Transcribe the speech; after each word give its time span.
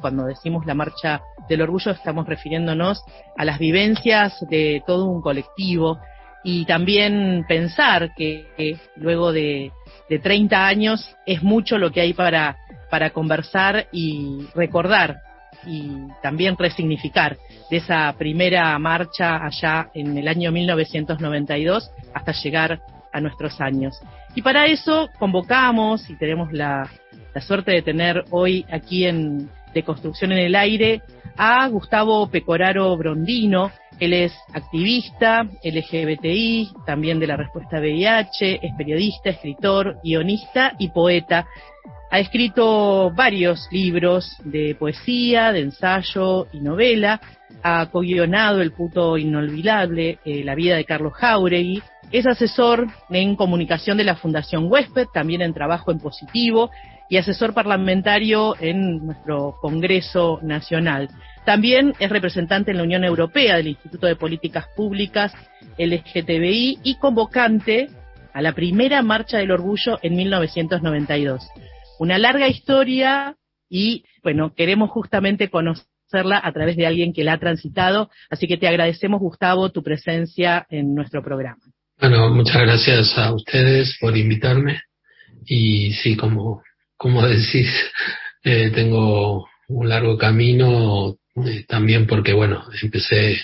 Cuando 0.00 0.24
decimos 0.24 0.66
la 0.66 0.74
marcha 0.74 1.20
del 1.48 1.62
orgullo 1.62 1.92
estamos 1.92 2.26
refiriéndonos 2.26 3.04
a 3.36 3.44
las 3.44 3.58
vivencias 3.58 4.38
de 4.48 4.82
todo 4.86 5.06
un 5.06 5.20
colectivo 5.20 5.98
y 6.42 6.64
también 6.64 7.44
pensar 7.46 8.14
que, 8.14 8.78
luego 8.96 9.32
de, 9.32 9.72
de 10.08 10.18
30 10.18 10.66
años 10.66 11.16
es 11.26 11.42
mucho 11.42 11.76
lo 11.78 11.90
que 11.90 12.00
hay 12.00 12.14
para, 12.14 12.56
para 12.90 13.10
conversar 13.10 13.88
y 13.92 14.46
recordar 14.54 15.20
y 15.66 15.92
también 16.22 16.56
resignificar 16.56 17.36
de 17.70 17.76
esa 17.76 18.14
primera 18.16 18.78
marcha 18.78 19.44
allá 19.44 19.90
en 19.94 20.16
el 20.16 20.28
año 20.28 20.50
1992 20.50 21.90
hasta 22.14 22.32
llegar 22.32 22.80
a 23.12 23.20
nuestros 23.20 23.60
años. 23.60 24.00
Y 24.34 24.42
para 24.42 24.66
eso 24.66 25.10
convocamos 25.18 26.08
y 26.08 26.16
tenemos 26.16 26.52
la, 26.52 26.88
la 27.34 27.40
suerte 27.40 27.72
de 27.72 27.82
tener 27.82 28.24
hoy 28.30 28.64
aquí 28.70 29.06
en 29.06 29.50
De 29.74 29.82
Construcción 29.82 30.32
en 30.32 30.38
el 30.38 30.54
Aire 30.54 31.02
a 31.36 31.68
Gustavo 31.68 32.28
Pecoraro 32.28 32.96
Brondino. 32.96 33.70
Él 33.98 34.14
es 34.14 34.32
activista 34.52 35.46
LGBTI, 35.62 36.70
también 36.86 37.18
de 37.18 37.26
la 37.26 37.36
respuesta 37.36 37.80
VIH, 37.80 38.60
es 38.62 38.74
periodista, 38.76 39.30
escritor, 39.30 39.98
guionista 40.02 40.74
y 40.78 40.88
poeta. 40.88 41.46
Ha 42.10 42.18
escrito 42.18 43.10
varios 43.14 43.68
libros 43.70 44.36
de 44.44 44.74
poesía, 44.74 45.52
de 45.52 45.60
ensayo 45.60 46.46
y 46.52 46.60
novela. 46.60 47.20
Ha 47.62 47.86
co-guionado 47.86 48.62
El 48.62 48.72
puto 48.72 49.16
inolvidable, 49.16 50.18
eh, 50.24 50.42
La 50.44 50.54
vida 50.54 50.76
de 50.76 50.84
Carlos 50.84 51.12
Jauregui. 51.14 51.82
Es 52.10 52.26
asesor 52.26 52.86
en 53.10 53.36
comunicación 53.36 53.96
de 53.96 54.04
la 54.04 54.16
Fundación 54.16 54.66
Huésped, 54.70 55.06
también 55.12 55.42
en 55.42 55.54
trabajo 55.54 55.92
en 55.92 56.00
positivo 56.00 56.70
y 57.10 57.16
asesor 57.16 57.52
parlamentario 57.52 58.54
en 58.60 59.04
nuestro 59.04 59.56
Congreso 59.60 60.38
Nacional. 60.42 61.10
También 61.44 61.92
es 61.98 62.08
representante 62.08 62.70
en 62.70 62.76
la 62.76 62.84
Unión 62.84 63.04
Europea 63.04 63.56
del 63.56 63.66
Instituto 63.66 64.06
de 64.06 64.14
Políticas 64.14 64.66
Públicas 64.76 65.32
LGTBI 65.76 66.78
y 66.84 66.94
convocante 66.98 67.90
a 68.32 68.40
la 68.40 68.52
primera 68.52 69.02
Marcha 69.02 69.38
del 69.38 69.50
Orgullo 69.50 69.98
en 70.02 70.14
1992. 70.14 71.48
Una 71.98 72.16
larga 72.16 72.48
historia 72.48 73.36
y, 73.68 74.04
bueno, 74.22 74.54
queremos 74.54 74.90
justamente 74.90 75.50
conocerla 75.50 76.40
a 76.42 76.52
través 76.52 76.76
de 76.76 76.86
alguien 76.86 77.12
que 77.12 77.24
la 77.24 77.34
ha 77.34 77.38
transitado, 77.38 78.08
así 78.30 78.46
que 78.46 78.56
te 78.56 78.68
agradecemos, 78.68 79.20
Gustavo, 79.20 79.70
tu 79.70 79.82
presencia 79.82 80.64
en 80.70 80.94
nuestro 80.94 81.22
programa. 81.24 81.60
Bueno, 82.00 82.30
muchas 82.30 82.62
gracias 82.62 83.18
a 83.18 83.34
ustedes 83.34 83.96
por 84.00 84.16
invitarme 84.16 84.80
y 85.44 85.92
sí, 85.94 86.16
como 86.16 86.62
como 87.00 87.22
decís, 87.26 87.72
eh, 88.44 88.70
tengo 88.74 89.48
un 89.68 89.88
largo 89.88 90.18
camino 90.18 91.16
eh, 91.46 91.64
también 91.66 92.06
porque, 92.06 92.34
bueno, 92.34 92.62
empecé 92.82 93.40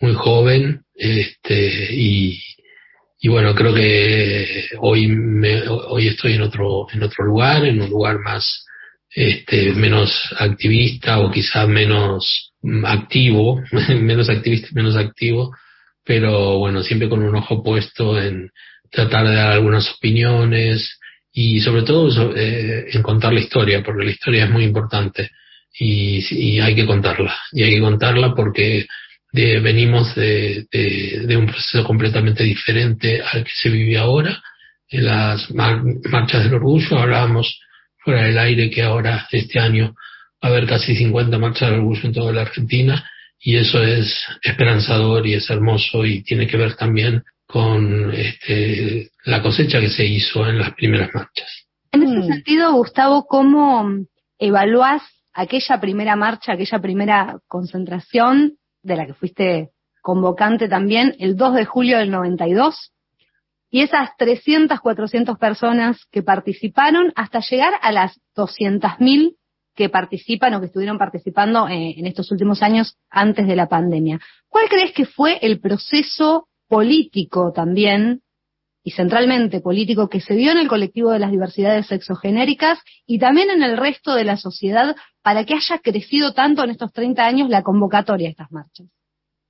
muy 0.00 0.12
joven 0.14 0.82
este, 0.94 1.94
y, 1.94 2.42
y 3.20 3.28
bueno, 3.28 3.54
creo 3.54 3.74
que 3.74 4.66
hoy, 4.80 5.06
me, 5.06 5.62
hoy 5.66 6.08
estoy 6.08 6.34
en 6.34 6.42
otro, 6.42 6.88
en 6.92 7.02
otro 7.02 7.24
lugar, 7.24 7.64
en 7.64 7.80
un 7.80 7.88
lugar 7.88 8.18
más, 8.18 8.66
este, 9.14 9.72
menos 9.72 10.12
activista 10.38 11.20
o 11.20 11.30
quizás 11.30 11.66
menos 11.68 12.52
activo, 12.84 13.62
menos 13.88 14.28
activista, 14.28 14.68
menos 14.72 14.96
activo, 14.96 15.56
pero 16.04 16.58
bueno, 16.58 16.82
siempre 16.82 17.08
con 17.08 17.22
un 17.22 17.34
ojo 17.34 17.62
puesto 17.62 18.20
en 18.20 18.50
tratar 18.90 19.26
de 19.26 19.34
dar 19.36 19.52
algunas 19.52 19.90
opiniones, 19.90 20.99
y 21.32 21.60
sobre 21.60 21.82
todo 21.82 22.34
eh, 22.34 22.86
en 22.92 23.02
contar 23.02 23.32
la 23.32 23.40
historia, 23.40 23.82
porque 23.82 24.04
la 24.04 24.10
historia 24.10 24.44
es 24.44 24.50
muy 24.50 24.64
importante 24.64 25.30
y, 25.78 26.58
hay 26.60 26.74
que 26.74 26.86
contarla. 26.86 27.34
Y 27.52 27.62
hay 27.62 27.74
que 27.74 27.80
contarla 27.80 28.34
porque 28.34 28.86
venimos 29.32 30.14
de, 30.16 30.66
de, 30.70 31.36
un 31.36 31.46
proceso 31.46 31.84
completamente 31.84 32.42
diferente 32.42 33.22
al 33.22 33.44
que 33.44 33.52
se 33.54 33.68
vive 33.68 33.96
ahora. 33.96 34.42
En 34.88 35.04
las 35.04 35.48
marchas 35.52 36.44
del 36.44 36.54
orgullo 36.54 36.98
hablábamos 36.98 37.60
fuera 37.98 38.24
del 38.24 38.38
aire 38.38 38.70
que 38.70 38.82
ahora, 38.82 39.28
este 39.30 39.60
año, 39.60 39.94
va 40.42 40.48
a 40.48 40.52
haber 40.52 40.66
casi 40.66 40.96
50 40.96 41.38
marchas 41.38 41.70
del 41.70 41.80
orgullo 41.80 42.00
en 42.04 42.12
toda 42.12 42.32
la 42.32 42.42
Argentina 42.42 43.08
y 43.38 43.56
eso 43.56 43.82
es 43.82 44.22
esperanzador 44.42 45.26
y 45.26 45.34
es 45.34 45.48
hermoso 45.48 46.04
y 46.04 46.22
tiene 46.22 46.46
que 46.46 46.56
ver 46.56 46.74
también 46.74 47.22
con 47.52 48.12
este, 48.12 49.10
la 49.24 49.42
cosecha 49.42 49.80
que 49.80 49.90
se 49.90 50.04
hizo 50.04 50.46
en 50.46 50.58
las 50.58 50.72
primeras 50.74 51.10
marchas. 51.14 51.66
En 51.92 52.02
ese 52.04 52.18
mm. 52.18 52.26
sentido, 52.26 52.72
Gustavo, 52.72 53.26
¿cómo 53.26 53.88
evaluás 54.38 55.02
aquella 55.32 55.80
primera 55.80 56.16
marcha, 56.16 56.52
aquella 56.52 56.78
primera 56.78 57.38
concentración 57.48 58.56
de 58.82 58.96
la 58.96 59.06
que 59.06 59.14
fuiste 59.14 59.70
convocante 60.02 60.68
también, 60.68 61.16
el 61.18 61.36
2 61.36 61.54
de 61.54 61.64
julio 61.64 61.98
del 61.98 62.10
92? 62.10 62.92
Y 63.72 63.82
esas 63.82 64.10
300, 64.16 64.80
400 64.80 65.38
personas 65.38 66.04
que 66.10 66.22
participaron 66.22 67.12
hasta 67.14 67.40
llegar 67.40 67.74
a 67.82 67.92
las 67.92 68.20
200.000 68.36 69.36
que 69.74 69.88
participan 69.88 70.54
o 70.54 70.60
que 70.60 70.66
estuvieron 70.66 70.98
participando 70.98 71.68
eh, 71.68 71.94
en 71.96 72.06
estos 72.06 72.30
últimos 72.32 72.62
años 72.62 72.98
antes 73.08 73.46
de 73.46 73.56
la 73.56 73.68
pandemia. 73.68 74.20
¿Cuál 74.48 74.68
crees 74.68 74.92
que 74.92 75.06
fue 75.06 75.38
el 75.42 75.60
proceso 75.60 76.48
político 76.70 77.52
también, 77.52 78.22
y 78.82 78.92
centralmente 78.92 79.60
político, 79.60 80.08
que 80.08 80.20
se 80.20 80.34
dio 80.34 80.52
en 80.52 80.58
el 80.58 80.68
colectivo 80.68 81.10
de 81.10 81.18
las 81.18 81.32
diversidades 81.32 81.86
sexogenéricas 81.86 82.78
y 83.06 83.18
también 83.18 83.50
en 83.50 83.62
el 83.62 83.76
resto 83.76 84.14
de 84.14 84.24
la 84.24 84.36
sociedad 84.36 84.96
para 85.22 85.44
que 85.44 85.54
haya 85.54 85.78
crecido 85.78 86.32
tanto 86.32 86.64
en 86.64 86.70
estos 86.70 86.92
30 86.92 87.26
años 87.26 87.50
la 87.50 87.62
convocatoria 87.62 88.28
a 88.28 88.30
estas 88.30 88.52
marchas? 88.52 88.86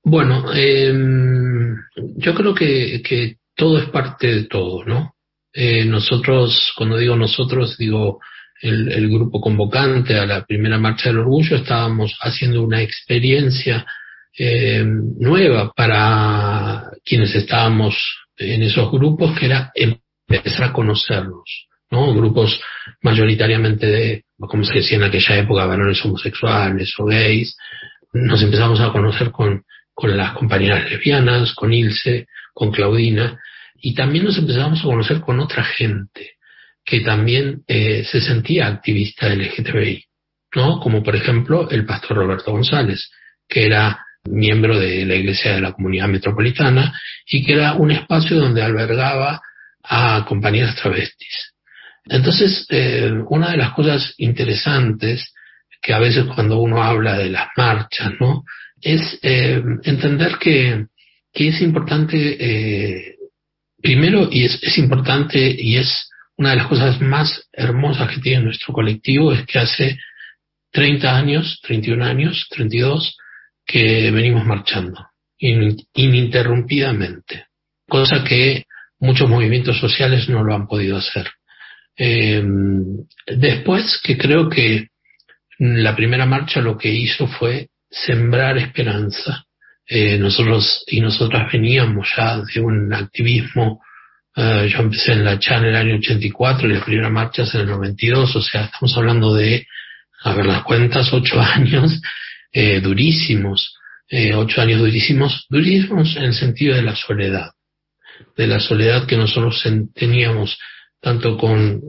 Bueno, 0.03 0.53
em, 0.54 1.76
yo 2.16 2.34
creo 2.34 2.54
que, 2.54 3.37
todo 3.54 3.78
es 3.78 3.91
parte 3.91 4.26
de 4.26 4.44
todo, 4.44 4.84
¿no? 4.87 5.14
Eh, 5.52 5.84
nosotros, 5.84 6.72
cuando 6.76 6.97
digo 6.97 7.14
nosotros, 7.14 7.76
digo 7.76 8.19
el, 8.62 8.91
el, 8.91 9.10
grupo 9.10 9.41
convocante 9.41 10.16
a 10.16 10.25
la 10.25 10.47
primera 10.47 10.78
marcha 10.78 11.10
del 11.10 11.19
orgullo, 11.19 11.56
estábamos 11.56 12.16
haciendo 12.22 12.62
una 12.62 12.81
experiencia 12.81 13.84
eh, 14.39 14.85
nueva 14.85 15.73
para 15.73 16.85
quienes 17.05 17.35
estábamos 17.35 17.97
en 18.37 18.63
esos 18.63 18.91
grupos, 18.91 19.39
que 19.39 19.47
era 19.47 19.73
empezar 19.75 20.71
a 20.71 20.73
conocernos, 20.73 21.69
¿no? 21.91 22.15
Grupos 22.15 22.61
mayoritariamente 23.03 23.87
de, 23.87 24.25
como 24.39 24.65
se 24.65 24.75
decía 24.75 24.97
en 24.97 25.05
aquella 25.05 25.37
época, 25.37 25.67
varones 25.67 26.05
homosexuales 26.05 26.95
o 26.99 27.05
gays. 27.05 27.57
Nos 28.13 28.43
empezamos 28.43 28.81
a 28.81 28.93
conocer 28.93 29.31
con, 29.31 29.65
con 29.93 30.17
las 30.17 30.33
compañeras 30.33 30.91
lesbianas, 30.91 31.55
con 31.55 31.73
Ilse, 31.73 32.27
con 32.55 32.71
Claudina, 32.71 33.39
y 33.77 33.95
también 33.95 34.25
nos 34.25 34.39
empezamos 34.39 34.81
a 34.81 34.85
conocer 34.85 35.21
con 35.21 35.41
otra 35.41 35.65
gente 35.65 36.37
que 36.85 37.01
también 37.01 37.62
eh, 37.67 38.05
se 38.05 38.21
sentía 38.21 38.67
activista 38.67 39.29
LGTBI, 39.29 40.05
¿no? 40.55 40.81
Como 40.81 41.03
por 41.03 41.15
ejemplo 41.15 41.71
el 41.71 41.85
pastor 41.85 42.17
Roberto 42.17 42.53
González, 42.53 43.11
que 43.49 43.67
era 43.67 44.05
miembro 44.25 44.78
de 44.78 45.04
la 45.06 45.14
Iglesia 45.14 45.54
de 45.54 45.60
la 45.60 45.72
Comunidad 45.72 46.08
Metropolitana 46.08 46.98
y 47.26 47.44
que 47.44 47.54
era 47.54 47.75
un 47.75 47.91
espacio 47.91 48.38
donde 48.38 48.62
albergaba 48.62 49.41
a 49.82 50.25
compañeras 50.28 50.76
travestis. 50.76 51.54
Entonces, 52.04 52.66
eh, 52.70 53.10
una 53.28 53.53
de 53.53 53.56
las 53.56 53.72
cosas 53.72 54.14
interesantes 54.19 55.32
que 55.82 55.94
a 55.94 55.98
veces 55.98 56.26
cuando 56.34 56.58
uno 56.58 56.82
habla 56.82 57.16
de 57.16 57.31
las 57.31 57.48
marchas, 57.56 58.12
¿no? 58.20 58.44
Es 58.81 59.19
eh, 59.22 59.62
entender 59.84 60.37
que, 60.38 60.87
que, 61.32 61.48
es 61.48 61.60
importante, 61.62 62.37
eh, 62.38 63.16
primero, 63.82 64.28
y 64.31 64.44
es, 64.44 64.58
es 64.62 64.78
importante 64.78 65.38
y 65.38 65.76
es 65.76 66.10
una 66.37 66.50
de 66.50 66.56
las 66.56 66.66
cosas 66.66 67.00
más 67.00 67.48
hermosas 67.52 68.10
que 68.10 68.20
tiene 68.20 68.44
nuestro 68.44 68.72
colectivo, 68.72 69.32
es 69.32 69.47
que 69.47 69.58
hace 69.58 69.98
30 70.72 71.16
años, 71.16 71.60
31 71.62 72.04
años, 72.04 72.47
32, 72.50 73.16
que 73.70 74.11
venimos 74.11 74.44
marchando 74.44 75.06
ininterrumpidamente, 75.38 77.46
cosa 77.88 78.25
que 78.25 78.64
muchos 78.99 79.28
movimientos 79.28 79.78
sociales 79.78 80.28
no 80.28 80.43
lo 80.43 80.55
han 80.55 80.67
podido 80.67 80.99
hacer. 80.99 81.31
Eh, 81.96 82.43
después, 83.26 84.00
que 84.02 84.19
creo 84.19 84.50
que 84.50 84.88
la 85.58 85.94
primera 85.94 86.26
marcha 86.26 86.61
lo 86.61 86.76
que 86.76 86.90
hizo 86.90 87.26
fue 87.26 87.69
sembrar 87.88 88.58
esperanza. 88.58 89.44
Eh, 89.87 90.19
nosotros 90.19 90.84
y 90.87 91.00
nosotras 91.00 91.50
veníamos 91.52 92.08
ya 92.16 92.38
de 92.38 92.61
un 92.61 92.93
activismo, 92.93 93.82
eh, 94.37 94.69
yo 94.70 94.81
empecé 94.81 95.12
en 95.12 95.25
la 95.25 95.38
CHA 95.38 95.58
en 95.58 95.64
el 95.64 95.76
año 95.76 95.96
84 95.96 96.69
y 96.69 96.75
la 96.75 96.84
primera 96.84 97.08
marcha 97.08 97.43
es 97.43 97.55
en 97.55 97.62
el 97.62 97.69
92, 97.69 98.37
o 98.37 98.43
sea, 98.43 98.64
estamos 98.64 98.96
hablando 98.96 99.34
de, 99.34 99.66
a 100.23 100.34
ver 100.34 100.46
las 100.46 100.62
cuentas, 100.64 101.12
ocho 101.12 101.40
años 101.55 102.00
eh, 102.52 102.81
durísimos, 102.81 103.75
eh, 104.08 104.35
ocho 104.35 104.61
años 104.61 104.81
durísimos, 104.81 105.47
durísimos 105.49 106.17
en 106.17 106.25
el 106.25 106.35
sentido 106.35 106.75
de 106.75 106.82
la 106.82 106.97
soledad, 106.97 107.50
de 108.37 108.47
la 108.47 108.61
soledad 108.61 109.06
que 109.06 109.17
nosotros 109.17 109.62
teníamos 109.94 110.58
tanto 111.00 111.37
con, 111.38 111.81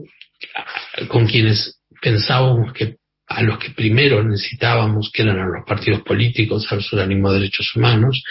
con 1.08 1.26
quienes 1.26 1.80
pensábamos 2.00 2.72
que 2.72 2.96
a 3.26 3.42
los 3.42 3.58
que 3.58 3.70
primero 3.70 4.22
necesitábamos, 4.22 5.10
que 5.12 5.22
eran 5.22 5.38
a 5.38 5.46
los 5.46 5.64
partidos 5.66 6.02
políticos, 6.02 6.66
a 6.70 6.76
los 6.76 6.90
de 6.90 7.06
derechos 7.32 7.74
humanos, 7.74 8.22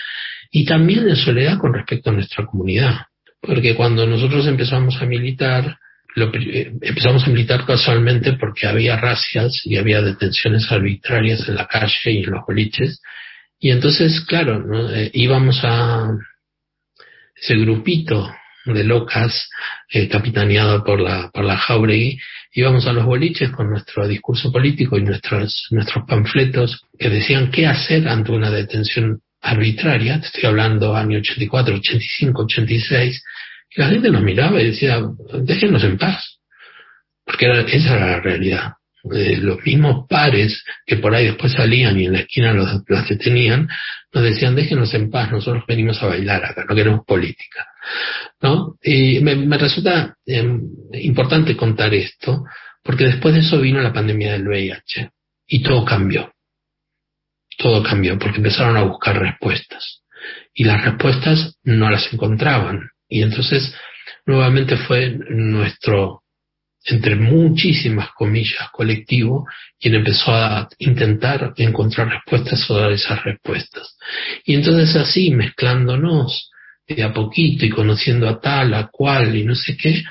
y 0.52 0.66
también 0.66 1.08
en 1.08 1.16
soledad 1.16 1.58
con 1.58 1.74
respecto 1.74 2.10
a 2.10 2.14
nuestra 2.14 2.46
comunidad. 2.46 3.06
Porque 3.42 3.76
cuando 3.76 4.06
nosotros 4.06 4.46
empezamos 4.48 5.02
a 5.02 5.06
militar, 5.06 5.78
lo, 6.16 6.34
eh, 6.34 6.74
empezamos 6.82 7.26
a 7.26 7.30
militar 7.30 7.66
casualmente 7.66 8.34
porque 8.34 8.68
había 8.68 8.98
racias 8.98 9.62
y 9.66 9.78
había 9.78 10.02
detenciones 10.02 10.72
arbitrarias 10.72 11.48
en 11.48 11.56
la 11.56 11.68
calle 11.68 12.12
y 12.12 12.24
en 12.24 12.32
los 12.32 12.46
boliches. 12.46 13.02
Y 13.60 13.72
entonces, 13.72 14.22
claro, 14.22 14.90
eh, 14.94 15.12
íbamos 15.14 15.60
a 15.64 16.10
ese 17.36 17.56
grupito 17.56 18.32
de 18.66 18.84
locas 18.84 19.50
eh, 19.90 20.08
capitaneado 20.08 20.84
por 20.84 21.00
la, 21.00 21.32
por 21.32 21.44
la 21.44 21.58
Jauregui, 21.58 22.20
íbamos 22.54 22.86
a 22.86 22.94
los 22.94 23.06
boliches 23.06 23.50
con 23.52 23.70
nuestro 23.70 24.08
discurso 24.08 24.52
político 24.52 24.98
y 24.98 25.04
nuestros, 25.04 25.68
nuestros 25.72 26.06
panfletos 26.06 26.86
que 26.98 27.10
decían 27.10 27.50
qué 27.52 27.66
hacer 27.66 28.08
ante 28.08 28.32
una 28.32 28.52
detención 28.52 29.22
arbitraria, 29.42 30.20
te 30.20 30.28
estoy 30.28 30.46
hablando 30.46 30.96
año 30.96 31.18
84, 31.18 31.76
85, 31.76 32.44
86, 32.44 33.24
y 33.74 33.82
la 33.82 33.90
gente 33.90 34.10
nos 34.10 34.22
miraba 34.22 34.62
y 34.62 34.68
decía, 34.68 35.02
déjenos 35.44 35.84
en 35.84 35.98
paz, 35.98 36.40
porque 37.26 37.48
esa 37.72 37.96
era 37.96 38.12
la 38.12 38.20
realidad. 38.20 38.74
Eh, 39.14 39.38
los 39.38 39.64
mismos 39.66 40.06
pares 40.08 40.64
que 40.86 40.98
por 40.98 41.16
ahí 41.16 41.26
después 41.26 41.54
salían 41.54 42.00
y 42.00 42.06
en 42.06 42.14
la 42.14 42.20
esquina 42.20 42.54
los, 42.54 42.84
los 42.86 43.10
detenían, 43.10 43.68
nos 44.14 44.24
decían, 44.24 44.56
déjenos 44.56 44.94
en 44.94 45.10
paz, 45.10 45.32
nosotros 45.32 45.64
venimos 45.68 46.02
a 46.04 46.08
bailar 46.08 46.46
acá, 46.46 46.66
no 46.70 46.76
queremos 46.76 47.06
política. 47.06 47.66
¿no? 48.42 48.76
Y 48.82 49.20
me, 49.22 49.58
resulta 49.58 50.16
em, 50.26 50.62
importante 50.94 51.56
contar 51.56 51.94
esto, 51.94 52.44
porque 52.84 53.06
después 53.06 53.34
de 53.34 53.42
eso 53.42 53.60
vino 53.60 53.82
la 53.82 53.94
pandemia 53.94 54.34
del 54.34 54.48
VIH 54.48 55.10
y 55.48 55.64
todo 55.64 55.86
cambió. 55.86 56.34
Todo 57.58 57.84
cambió 57.84 58.18
porque 58.18 58.38
empezaron 58.38 58.78
a 58.78 58.84
buscar 58.84 59.20
respuestas 59.20 60.02
y 60.54 60.64
las 60.64 60.84
respuestas 60.84 61.58
no 61.64 61.90
las 61.90 62.12
encontraban. 62.12 62.90
Y 63.12 63.22
entonces 63.24 63.76
nuevamente 64.26 64.78
fue 64.78 65.14
nuestro, 65.30 66.24
entre 66.86 67.16
muchísimas 67.18 68.12
comillas, 68.14 68.70
colectivo, 68.72 69.46
quien 69.78 69.96
empezó 69.96 70.34
a 70.34 70.70
intentar 70.80 71.54
encontrar 71.58 72.08
respuestas 72.08 72.72
o 72.72 72.78
dar 72.78 72.94
esas 72.94 73.22
respuestas. 73.26 73.98
Y 74.46 74.56
entonces 74.56 74.96
así, 74.96 75.30
mezclándonos, 75.32 76.50
de 76.88 77.04
a 77.04 77.14
poquito 77.14 77.66
y 77.66 77.70
conociendo 77.70 78.30
a 78.30 78.40
tal, 78.40 78.74
a 78.74 78.88
cual 78.88 79.36
y 79.36 79.44
no 79.44 79.56
sé 79.56 79.76
qué, 79.76 80.04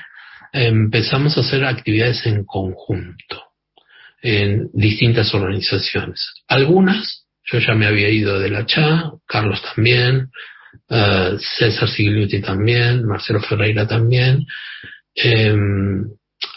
empezamos 0.53 1.35
a 1.35 1.41
hacer 1.41 1.65
actividades 1.65 2.23
en 2.27 2.45
conjunto 2.45 3.43
en 4.21 4.69
distintas 4.73 5.33
organizaciones. 5.33 6.21
Algunas, 6.47 7.25
yo 7.51 7.57
ya 7.57 7.73
me 7.73 7.87
había 7.87 8.09
ido 8.09 8.39
de 8.39 8.51
la 8.51 8.67
CHA, 8.67 9.13
Carlos 9.25 9.59
también, 9.73 10.29
uh, 10.89 11.37
César 11.37 11.89
Sigliuti 11.89 12.41
también, 12.41 13.05
Marcelo 13.05 13.41
Ferreira 13.41 13.87
también. 13.87 14.45
Em, 15.15 16.05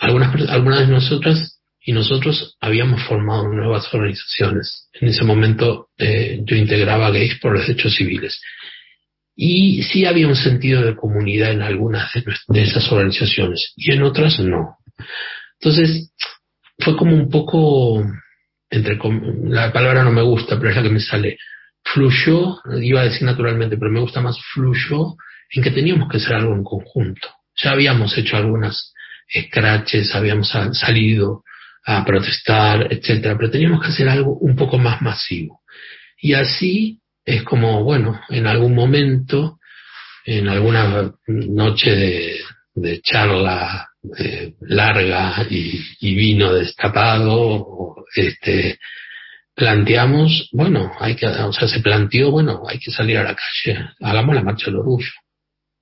algunas, 0.01 0.49
algunas 0.49 0.81
de 0.81 0.93
nosotras 0.93 1.61
y 1.85 1.93
nosotros 1.93 2.57
habíamos 2.61 3.03
formado 3.05 3.49
nuevas 3.49 3.93
organizaciones. 3.93 4.89
En 4.93 5.09
ese 5.09 5.25
momento 5.25 5.89
eh, 5.99 6.41
yo 6.45 6.57
integraba 6.57 7.11
Gays 7.11 7.39
por 7.41 7.53
los 7.53 7.67
Derechos 7.67 7.95
Civiles 7.95 8.41
y 9.37 9.83
sí 9.83 10.07
había 10.07 10.29
un 10.29 10.37
sentido 10.37 10.83
de 10.83 10.97
comunidad 10.97 11.53
en 11.53 11.63
algunas 11.63 12.11
de, 12.49 12.63
esas 12.63 12.91
organizaciones 12.91 13.73
y 13.77 13.93
en 13.93 14.03
otras 14.03 14.39
no. 14.41 14.79
Entonces, 15.61 16.13
fue 16.79 16.97
como 16.97 17.15
un 17.15 17.29
poco, 17.29 18.05
entre 18.71 18.99
la 19.45 19.73
palabra 19.73 20.05
no 20.05 20.13
me 20.13 20.23
gusta, 20.23 20.57
pero 20.57 20.71
es 20.71 20.77
la 20.77 20.83
que 20.83 20.91
me 20.91 21.01
sale, 21.01 21.37
fluyó, 21.85 22.57
iba 22.81 23.03
a 23.03 23.05
decir 23.05 23.23
naturalmente, 23.23 23.77
pero 23.77 23.91
me 23.91 24.01
gusta 24.01 24.21
más 24.21 24.39
fluyó 24.53 25.15
en 25.51 25.63
que 25.63 25.71
teníamos 25.71 26.09
que 26.09 26.17
hacer 26.17 26.35
algo 26.35 26.55
en 26.55 26.65
conjunto. 26.65 27.29
Ya 27.57 27.73
habíamos 27.73 28.17
hecho 28.19 28.37
algunas 28.37 28.93
scratches, 29.31 30.15
habíamos 30.15 30.51
salido 30.73 31.45
a 31.87 32.05
protestar, 32.05 32.93
etcétera, 32.93 33.37
pero 33.37 33.51
teníamos 33.51 33.83
que 33.83 33.89
hacer 33.89 34.09
algo 34.09 34.37
un 34.39 34.57
poco 34.57 34.79
más 34.79 35.03
masivo. 35.03 35.61
Y 36.19 36.33
así 36.33 37.01
es 37.25 37.43
como, 37.43 37.85
bueno, 37.85 38.21
en 38.31 38.47
algún 38.47 38.75
momento, 38.75 39.59
en 40.25 40.49
alguna 40.49 41.13
noche 41.27 42.41
de, 42.75 43.01
charla 43.03 43.89
eh, 44.19 44.55
larga 44.63 45.47
y, 45.49 46.15
vino 46.15 46.53
destapado, 46.53 47.97
este, 48.15 48.79
planteamos, 49.55 50.49
bueno, 50.53 50.93
hay 50.99 51.15
que, 51.15 51.27
o 51.27 51.53
sea, 51.53 51.69
se 51.69 51.81
planteó, 51.81 52.31
bueno, 52.31 52.63
hay 52.69 52.79
que 52.79 52.91
salir 52.91 53.19
a 53.19 53.25
la 53.25 53.37
calle, 53.37 53.89
hagamos 54.01 54.35
la 54.35 54.43
marcha 54.43 54.67
del 54.67 54.77
orgullo. 54.77 55.13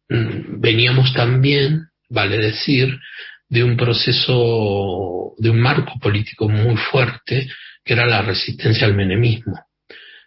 Mm, 0.09 0.61
veníamos 0.61 1.13
también, 1.15 1.89
vale 2.09 2.39
decir, 2.39 2.99
de 3.49 3.65
un 3.65 3.77
proceso, 3.77 5.35
de 5.39 5.51
un 5.51 5.61
marco 5.61 5.99
político 5.99 6.49
muy 6.49 6.77
fuerte, 6.77 7.49
que 7.85 7.93
era 7.95 8.07
la 8.07 8.23
resistencia 8.23 8.87
al 8.87 8.95
menemismo. 8.95 9.59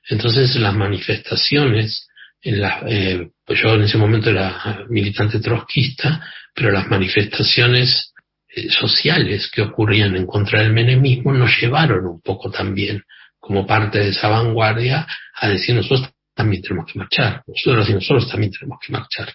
Entonces 0.10 0.56
las 0.56 0.76
manifestaciones, 0.76 2.08
en 2.42 2.62
la, 2.62 2.84
eh, 2.88 3.30
pues 3.46 3.60
yo 3.62 3.76
en 3.76 3.84
ese 3.84 3.98
momento 3.98 4.30
era 4.30 4.86
militante 4.90 5.40
trotskista, 5.40 6.24
pero 6.54 6.72
las 6.72 6.88
manifestaciones 6.88 8.14
eh, 8.48 8.70
sociales 8.70 9.50
que 9.52 9.64
ocurrían 9.64 10.16
en 10.16 10.26
contra 10.26 10.62
del 10.62 10.74
menemismo 10.74 11.34
nos 11.34 11.52
llevaron 11.60 12.06
un 12.06 12.22
poco 12.22 12.52
también 12.52 13.04
como 13.46 13.68
parte 13.68 14.00
de 14.00 14.10
esa 14.10 14.28
vanguardia 14.28 15.06
a 15.36 15.48
decir 15.48 15.76
nosotros 15.76 16.10
también 16.34 16.64
tenemos 16.64 16.92
que 16.92 16.98
marchar, 16.98 17.44
nosotros 17.46 17.88
y 17.90 17.94
nosotros 17.94 18.28
también 18.28 18.52
tenemos 18.52 18.80
que 18.84 18.92
marchar. 18.92 19.32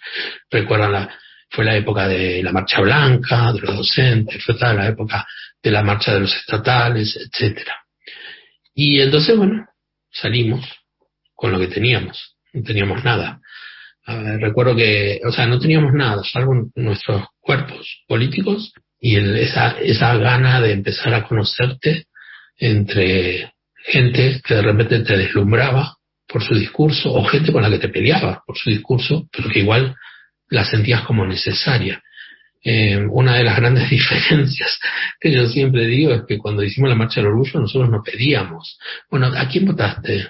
Recuerdan 0.50 0.92
la, 0.92 1.14
fue 1.48 1.64
la 1.64 1.76
época 1.76 2.08
de 2.08 2.42
la 2.42 2.50
marcha 2.50 2.80
blanca, 2.80 3.52
de 3.52 3.60
los 3.60 3.76
docentes, 3.76 4.44
fue 4.44 4.56
toda 4.56 4.74
la 4.74 4.88
época 4.88 5.24
de 5.62 5.70
la 5.70 5.84
marcha 5.84 6.12
de 6.12 6.20
los 6.20 6.34
estatales, 6.34 7.16
etcétera. 7.16 7.76
Y 8.74 9.00
entonces, 9.00 9.36
bueno, 9.36 9.64
salimos 10.10 10.66
con 11.36 11.52
lo 11.52 11.60
que 11.60 11.68
teníamos, 11.68 12.36
no 12.52 12.64
teníamos 12.64 13.04
nada. 13.04 13.40
recuerdo 14.06 14.74
que, 14.74 15.20
o 15.24 15.30
sea, 15.30 15.46
no 15.46 15.60
teníamos 15.60 15.92
nada, 15.92 16.24
salvo 16.24 16.68
nuestros 16.74 17.28
cuerpos 17.38 18.02
políticos 18.08 18.72
y 18.98 19.16
esa, 19.16 19.78
esa 19.80 20.16
gana 20.16 20.60
de 20.60 20.72
empezar 20.72 21.14
a 21.14 21.28
conocerte 21.28 22.06
entre 22.58 23.52
gente 23.85 24.41
que 24.44 24.55
de 24.55 24.62
repente 24.62 25.00
te 25.00 25.17
deslumbraba 25.17 25.97
por 26.27 26.43
su 26.43 26.55
discurso 26.55 27.13
o 27.13 27.25
gente 27.25 27.53
con 27.53 27.63
la 27.63 27.70
que 27.70 27.79
te 27.79 27.89
peleabas 27.89 28.39
por 28.46 28.56
su 28.56 28.70
discurso, 28.70 29.29
pero 29.32 29.49
que 29.49 29.60
igual 29.60 29.94
la 30.49 30.65
sentías 30.65 31.03
como 31.03 31.27
necesaria. 31.27 32.03
Eh, 32.63 32.99
una 33.10 33.37
de 33.37 33.44
las 33.44 33.56
grandes 33.56 33.89
diferencias 33.91 34.79
que 35.19 35.32
yo 35.32 35.46
siempre 35.49 35.87
digo 35.87 36.13
es 36.13 36.22
que 36.29 36.39
cuando 36.39 36.63
hicimos 36.63 36.91
la 36.91 36.96
marcha 36.96 37.20
del 37.20 37.31
orgullo 37.31 37.60
nosotros 37.60 37.91
no 37.91 38.03
pedíamos, 38.03 38.79
bueno, 39.10 39.27
¿a 39.27 39.49
quién 39.49 39.67
votaste? 39.67 40.29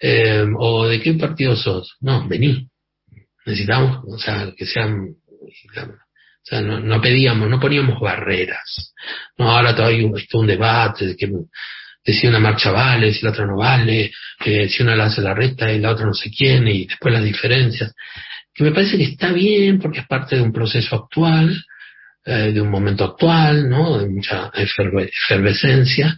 Eh, 0.00 0.46
¿O 0.58 0.86
de 0.86 1.00
qué 1.00 1.14
partido 1.14 1.56
sos? 1.56 1.96
No, 2.00 2.26
vení. 2.26 2.68
Necesitamos, 3.44 4.02
o 4.08 4.18
sea, 4.18 4.52
que 4.56 4.66
sean, 4.66 5.14
o 5.36 6.42
sea, 6.42 6.60
no, 6.60 7.00
pedíamos, 7.00 7.48
no 7.48 7.60
poníamos 7.60 8.00
barreras. 8.00 8.92
No, 9.38 9.50
ahora 9.50 9.74
todavía 9.74 9.98
hay 9.98 10.12
un 10.32 10.46
debate 10.46 11.06
de 11.06 11.16
que 11.16 11.30
si 12.12 12.26
una 12.26 12.38
marcha 12.38 12.70
vale, 12.70 13.12
si 13.12 13.24
la 13.24 13.30
otra 13.30 13.46
no 13.46 13.56
vale, 13.56 14.12
eh, 14.44 14.68
si 14.68 14.82
una 14.82 14.94
la 14.94 15.06
hace 15.06 15.20
la 15.20 15.34
recta 15.34 15.72
y 15.72 15.80
la 15.80 15.90
otra 15.90 16.06
no 16.06 16.14
sé 16.14 16.30
quién, 16.30 16.68
y 16.68 16.86
después 16.86 17.12
las 17.12 17.24
diferencias 17.24 17.94
que 18.56 18.64
me 18.64 18.72
parece 18.72 18.96
que 18.96 19.04
está 19.04 19.32
bien 19.32 19.78
porque 19.78 20.00
es 20.00 20.06
parte 20.06 20.36
de 20.36 20.42
un 20.42 20.52
proceso 20.52 20.96
actual, 20.96 21.62
eh, 22.24 22.52
de 22.52 22.60
un 22.60 22.70
momento 22.70 23.04
actual, 23.04 23.68
¿no? 23.68 23.98
De 23.98 24.08
mucha 24.08 24.50
efervescencia, 24.54 26.16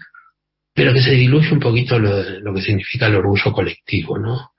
pero 0.72 0.94
que 0.94 1.02
se 1.02 1.10
diluye 1.10 1.52
un 1.52 1.58
poquito 1.58 1.98
lo, 1.98 2.54
que 2.54 2.62
significa 2.62 3.08
el 3.08 3.16
orgullo 3.16 3.52
colectivo, 3.52 4.18
¿no? 4.18 4.52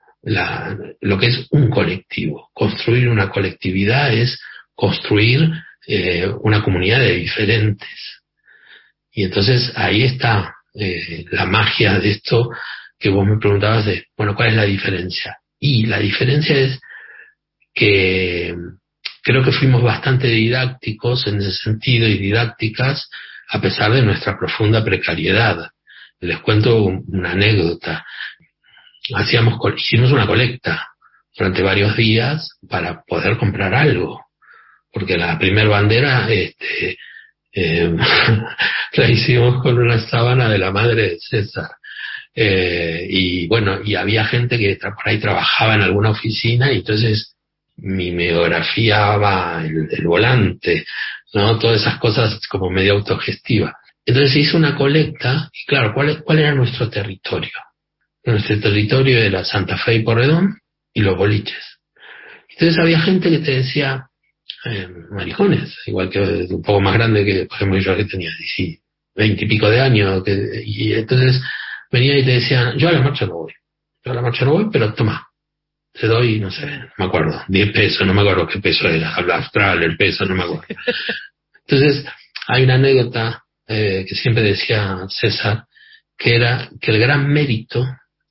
Lo 1.00 1.18
que 1.18 1.28
es 1.28 1.46
un 1.52 1.70
colectivo. 1.70 2.50
Construir 2.52 3.08
una 3.08 3.30
colectividad 3.30 4.12
es 4.12 4.38
construir 4.74 5.50
eh, 5.86 6.30
una 6.42 6.62
comunidad 6.62 7.00
de 7.00 7.14
diferentes. 7.14 7.88
Y 9.10 9.24
entonces 9.24 9.72
ahí 9.74 10.02
está 10.02 10.54
eh, 10.74 11.24
la 11.30 11.46
magia 11.46 11.98
de 11.98 12.10
esto 12.10 12.50
que 12.98 13.08
vos 13.08 13.26
me 13.26 13.38
preguntabas 13.38 13.86
de, 13.86 14.06
bueno, 14.16 14.34
¿cuál 14.34 14.50
es 14.50 14.54
la 14.54 14.64
diferencia? 14.64 15.38
Y 15.58 15.86
la 15.86 15.98
diferencia 15.98 16.56
es 16.56 16.80
que 17.74 18.54
creo 19.22 19.42
que 19.42 19.52
fuimos 19.52 19.82
bastante 19.82 20.28
didácticos 20.28 21.26
en 21.26 21.38
ese 21.38 21.52
sentido 21.52 22.08
y 22.08 22.18
didácticas 22.18 23.08
a 23.50 23.60
pesar 23.60 23.92
de 23.92 24.02
nuestra 24.02 24.38
profunda 24.38 24.84
precariedad. 24.84 25.70
Les 26.20 26.38
cuento 26.40 26.84
una 26.84 27.32
anécdota. 27.32 28.04
Hacíamos, 29.14 29.58
hicimos 29.76 30.12
una 30.12 30.26
colecta 30.26 30.88
durante 31.36 31.62
varios 31.62 31.96
días 31.96 32.50
para 32.68 33.02
poder 33.02 33.38
comprar 33.38 33.74
algo, 33.74 34.26
porque 34.92 35.16
la 35.16 35.38
primer 35.38 35.68
bandera 35.68 36.30
este, 36.30 36.98
eh, 37.52 37.94
la 38.92 39.10
hicimos 39.10 39.62
con 39.62 39.78
una 39.78 40.00
sábana 40.00 40.48
de 40.48 40.58
la 40.58 40.70
madre 40.70 41.02
de 41.02 41.18
César. 41.18 41.70
Eh, 42.34 43.06
y 43.10 43.46
bueno, 43.48 43.80
y 43.84 43.96
había 43.96 44.24
gente 44.24 44.56
que 44.58 44.76
por 44.76 45.08
ahí 45.08 45.18
trabajaba 45.18 45.74
en 45.74 45.82
alguna 45.82 46.10
oficina 46.10 46.72
y 46.72 46.78
entonces 46.78 47.34
mimeografiaba 47.76 49.62
el, 49.64 49.88
el 49.90 50.06
volante, 50.06 50.84
¿no? 51.34 51.58
Todas 51.58 51.80
esas 51.80 51.98
cosas 51.98 52.40
como 52.48 52.70
medio 52.70 52.94
autogestiva. 52.94 53.76
Entonces 54.04 54.32
se 54.32 54.40
hizo 54.40 54.56
una 54.56 54.76
colecta 54.76 55.50
y 55.52 55.66
claro, 55.66 55.92
¿cuál, 55.94 56.22
cuál 56.22 56.38
era 56.38 56.54
nuestro 56.54 56.88
territorio? 56.88 57.50
Nuestro 58.24 58.60
territorio 58.60 59.18
era 59.18 59.44
Santa 59.44 59.78
Fe 59.78 59.96
y 59.96 60.02
Porredón 60.02 60.58
y 60.92 61.00
los 61.00 61.16
boliches. 61.16 61.78
Entonces 62.48 62.78
había 62.78 63.00
gente 63.00 63.30
que 63.30 63.38
te 63.38 63.52
decía, 63.52 64.09
eh, 64.64 64.88
maricones, 65.10 65.76
igual 65.86 66.10
que 66.10 66.20
un 66.20 66.62
poco 66.62 66.80
más 66.80 66.94
grande 66.94 67.24
que, 67.24 67.46
por 67.46 67.56
ejemplo, 67.56 67.78
yo 67.78 67.96
que 67.96 68.04
tenía 68.04 68.30
veinte 69.14 69.44
y 69.44 69.48
pico 69.48 69.68
de 69.68 69.80
años, 69.80 70.22
y 70.64 70.92
entonces 70.92 71.42
venía 71.90 72.18
y 72.18 72.24
te 72.24 72.32
decían, 72.32 72.78
yo 72.78 72.88
a 72.88 72.92
la 72.92 73.00
marcha 73.00 73.26
no 73.26 73.34
voy, 73.34 73.52
yo 74.04 74.12
a 74.12 74.14
la 74.14 74.22
marcha 74.22 74.44
no 74.44 74.52
voy, 74.52 74.68
pero 74.72 74.94
toma, 74.94 75.26
te 75.92 76.06
doy, 76.06 76.40
no 76.40 76.50
sé, 76.50 76.66
no 76.66 76.90
me 76.98 77.04
acuerdo, 77.04 77.42
diez 77.48 77.72
pesos, 77.72 78.06
no 78.06 78.14
me 78.14 78.20
acuerdo 78.20 78.46
qué 78.46 78.60
peso 78.60 78.88
era, 78.88 79.14
habla 79.14 79.36
astral, 79.36 79.82
el 79.82 79.96
peso, 79.96 80.24
no 80.24 80.34
me 80.34 80.44
acuerdo. 80.44 80.64
Entonces, 81.66 82.04
hay 82.46 82.64
una 82.64 82.74
anécdota 82.74 83.44
eh, 83.66 84.04
que 84.08 84.14
siempre 84.14 84.42
decía 84.42 85.06
César, 85.08 85.64
que 86.16 86.36
era 86.36 86.68
que 86.80 86.90
el 86.90 86.98
gran 86.98 87.28
mérito 87.28 87.86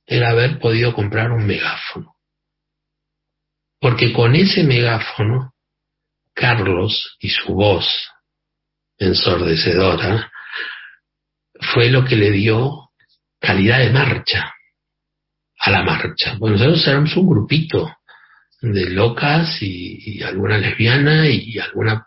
era 0.06 0.30
haber 0.30 0.58
podido 0.58 0.92
comprar 0.94 1.30
un 1.32 1.46
megáfono. 1.46 2.14
Porque 3.80 4.12
con 4.12 4.36
ese 4.36 4.62
megáfono, 4.64 5.54
Carlos 6.40 7.18
y 7.20 7.28
su 7.28 7.52
voz 7.52 7.86
ensordecedora 8.96 10.32
fue 11.74 11.90
lo 11.90 12.02
que 12.02 12.16
le 12.16 12.30
dio 12.30 12.88
calidad 13.38 13.80
de 13.80 13.90
marcha 13.90 14.54
a 15.58 15.70
la 15.70 15.82
marcha. 15.82 16.36
Bueno, 16.38 16.56
nosotros 16.56 16.88
éramos 16.88 17.14
un 17.16 17.28
grupito 17.28 17.94
de 18.62 18.88
locas 18.88 19.58
y, 19.60 20.22
alguna 20.22 20.56
lesbiana 20.56 21.28
y 21.28 21.58
alguna 21.58 22.06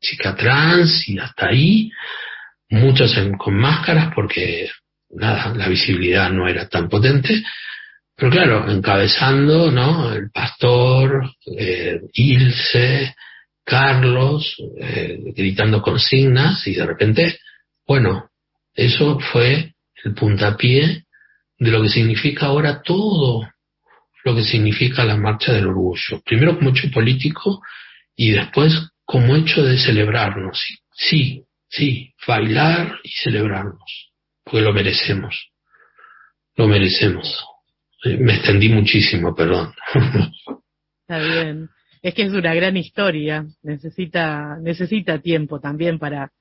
chica 0.00 0.34
trans 0.34 1.08
y 1.08 1.16
hasta 1.20 1.46
ahí, 1.46 1.92
muchos 2.70 3.16
con 3.38 3.54
máscaras 3.54 4.12
porque 4.12 4.68
nada, 5.10 5.54
la 5.54 5.68
visibilidad 5.68 6.30
no 6.30 6.48
era 6.48 6.68
tan 6.68 6.88
potente, 6.88 7.44
pero 8.16 8.30
claro, 8.32 8.68
encabezando, 8.68 9.70
¿no? 9.70 10.12
El 10.12 10.30
pastor, 10.32 11.30
eh, 11.56 12.00
Ilse, 12.14 13.14
Carlos, 13.68 14.56
eh, 14.80 15.18
gritando 15.36 15.82
consignas 15.82 16.66
y 16.66 16.74
de 16.74 16.86
repente, 16.86 17.38
bueno, 17.86 18.30
eso 18.74 19.18
fue 19.20 19.74
el 20.04 20.14
puntapié 20.14 21.04
de 21.58 21.70
lo 21.70 21.82
que 21.82 21.90
significa 21.90 22.46
ahora 22.46 22.80
todo 22.80 23.46
lo 24.24 24.34
que 24.34 24.42
significa 24.42 25.04
la 25.04 25.18
marcha 25.18 25.52
del 25.52 25.66
orgullo. 25.66 26.22
Primero 26.24 26.56
como 26.56 26.70
hecho 26.70 26.90
político 26.90 27.60
y 28.16 28.30
después 28.30 28.72
como 29.04 29.36
hecho 29.36 29.62
de 29.62 29.76
celebrarnos. 29.76 30.64
Sí, 30.90 31.44
sí, 31.68 32.14
bailar 32.26 32.98
y 33.02 33.10
celebrarnos, 33.10 34.12
porque 34.44 34.62
lo 34.62 34.72
merecemos. 34.72 35.50
Lo 36.56 36.66
merecemos. 36.68 37.44
Eh, 38.02 38.16
me 38.16 38.36
extendí 38.36 38.70
muchísimo, 38.70 39.34
perdón. 39.34 39.74
Está 41.02 41.18
bien. 41.18 41.68
Es 42.02 42.14
que 42.14 42.22
es 42.22 42.32
una 42.32 42.54
gran 42.54 42.76
historia. 42.76 43.46
Necesita, 43.62 44.56
necesita 44.60 45.20
tiempo 45.20 45.60
también 45.60 45.98
para, 45.98 46.32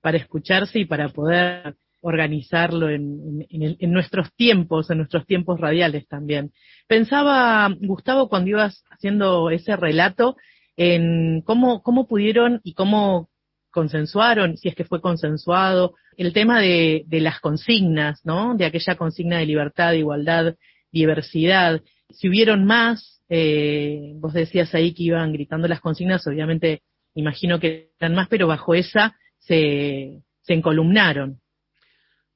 para 0.00 0.18
escucharse 0.18 0.80
y 0.80 0.84
para 0.84 1.08
poder 1.08 1.76
organizarlo 2.00 2.90
en, 2.90 3.46
en, 3.48 3.90
nuestros 3.90 4.30
tiempos, 4.34 4.90
en 4.90 4.98
nuestros 4.98 5.24
tiempos 5.24 5.58
radiales 5.58 6.06
también. 6.06 6.52
Pensaba, 6.86 7.74
Gustavo, 7.80 8.28
cuando 8.28 8.50
ibas 8.50 8.84
haciendo 8.90 9.48
ese 9.48 9.74
relato, 9.74 10.36
en 10.76 11.40
cómo, 11.46 11.82
cómo 11.82 12.06
pudieron 12.06 12.60
y 12.62 12.74
cómo 12.74 13.30
consensuaron, 13.70 14.58
si 14.58 14.68
es 14.68 14.74
que 14.74 14.84
fue 14.84 15.00
consensuado, 15.00 15.94
el 16.18 16.34
tema 16.34 16.60
de, 16.60 17.04
de 17.06 17.20
las 17.20 17.40
consignas, 17.40 18.20
¿no? 18.22 18.54
De 18.54 18.66
aquella 18.66 18.96
consigna 18.96 19.38
de 19.38 19.46
libertad, 19.46 19.92
igualdad, 19.92 20.56
diversidad. 20.92 21.80
Si 22.10 22.28
hubieron 22.28 22.66
más, 22.66 23.13
eh, 23.28 24.12
vos 24.16 24.32
decías 24.32 24.74
ahí 24.74 24.92
que 24.92 25.04
iban 25.04 25.32
gritando 25.32 25.66
las 25.68 25.80
consignas, 25.80 26.26
obviamente 26.26 26.82
imagino 27.14 27.58
que 27.58 27.90
eran 27.98 28.14
más, 28.14 28.28
pero 28.28 28.46
bajo 28.46 28.74
esa 28.74 29.16
se, 29.38 30.20
encolumnaron. 30.46 31.38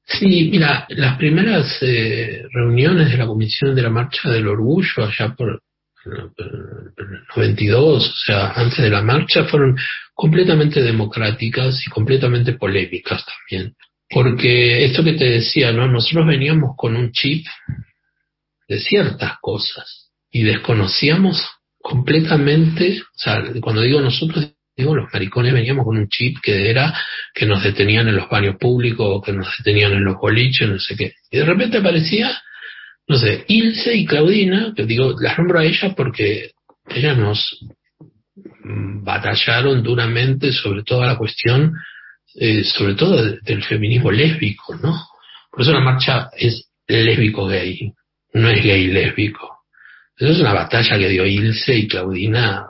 Sí, 0.05 0.49
mira, 0.51 0.87
las 0.91 1.19
primeras 1.19 1.79
eh, 1.83 2.45
reuniones 2.53 3.11
de 3.11 3.19
la 3.19 3.27
Comisión 3.27 3.75
de 3.75 3.83
la 3.83 3.91
Marcha 3.91 4.31
del 4.31 4.49
Orgullo, 4.49 5.05
allá 5.05 5.35
por 5.35 5.51
el 5.51 5.61
92, 7.37 8.09
o 8.09 8.17
sea, 8.25 8.53
antes 8.53 8.79
de 8.79 8.89
la 8.89 9.03
marcha, 9.03 9.45
fueron 9.45 9.77
completamente 10.15 10.83
democráticas 10.83 11.87
y 11.87 11.91
completamente 11.91 12.55
polémicas 12.55 13.25
también. 13.27 13.75
Porque 14.09 14.87
esto 14.87 15.05
que 15.05 15.13
te 15.13 15.27
decía, 15.27 15.71
¿no? 15.71 15.87
Nosotros 15.87 16.27
veníamos 16.27 16.71
con 16.79 16.97
un 16.97 17.13
chip 17.13 17.47
de 18.67 18.79
ciertas 18.79 19.35
cosas 19.43 20.08
y 20.31 20.43
desconocíamos 20.43 21.49
completamente, 21.81 23.03
o 23.03 23.19
sea, 23.19 23.43
cuando 23.61 23.83
digo 23.83 24.01
nosotros, 24.01 24.53
digo 24.77 24.95
los 24.95 25.13
maricones 25.13 25.53
veníamos 25.53 25.85
con 25.85 25.97
un 25.97 26.09
chip 26.09 26.39
que 26.43 26.71
era 26.71 26.95
que 27.35 27.47
nos 27.47 27.63
detenían 27.63 28.09
en 28.09 28.17
los 28.17 28.29
baños 28.29 28.57
públicos, 28.57 29.23
que 29.25 29.33
nos 29.33 29.49
detenían 29.59 29.93
en 29.93 30.05
los 30.05 30.17
boliches, 30.17 30.69
no 30.69 30.79
sé 30.79 30.97
qué. 30.97 31.13
Y 31.31 31.39
de 31.39 31.45
repente 31.45 31.79
aparecía 31.79 32.41
no 33.09 33.17
sé, 33.17 33.45
Ilse 33.49 33.95
y 33.95 34.05
Claudina, 34.05 34.75
que 34.77 34.85
digo, 34.85 35.15
las 35.19 35.39
nombro 35.39 35.59
a 35.59 35.65
ellas 35.65 35.95
porque 35.97 36.51
ellas 36.89 37.17
nos 37.17 37.59
batallaron 39.03 39.83
duramente 39.83 40.53
sobre 40.53 40.83
toda 40.83 41.07
la 41.07 41.17
cuestión, 41.17 41.73
eh, 42.35 42.63
sobre 42.65 42.95
todo 42.95 43.25
del 43.41 43.65
feminismo 43.65 44.11
lésbico, 44.11 44.77
¿no? 44.77 44.95
Por 45.51 45.63
eso 45.63 45.73
la 45.73 45.81
marcha 45.81 46.29
es 46.37 46.71
lésbico-gay, 46.87 47.93
no 48.35 48.51
es 48.51 48.63
gay-lésbico. 48.63 49.58
Eso 50.19 50.33
es 50.33 50.41
una 50.41 50.53
batalla 50.53 50.99
que 50.99 51.09
dio 51.09 51.25
Ilse 51.25 51.77
y 51.77 51.87
Claudina, 51.87 52.67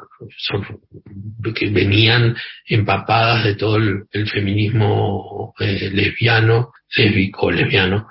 que 1.54 1.70
venían 1.70 2.36
empapadas 2.66 3.44
de 3.44 3.54
todo 3.54 3.76
el, 3.76 4.28
feminismo 4.30 5.54
eh, 5.58 5.90
lesbiano, 5.90 6.72
lésbico, 6.94 7.50
lesbiano, 7.50 8.06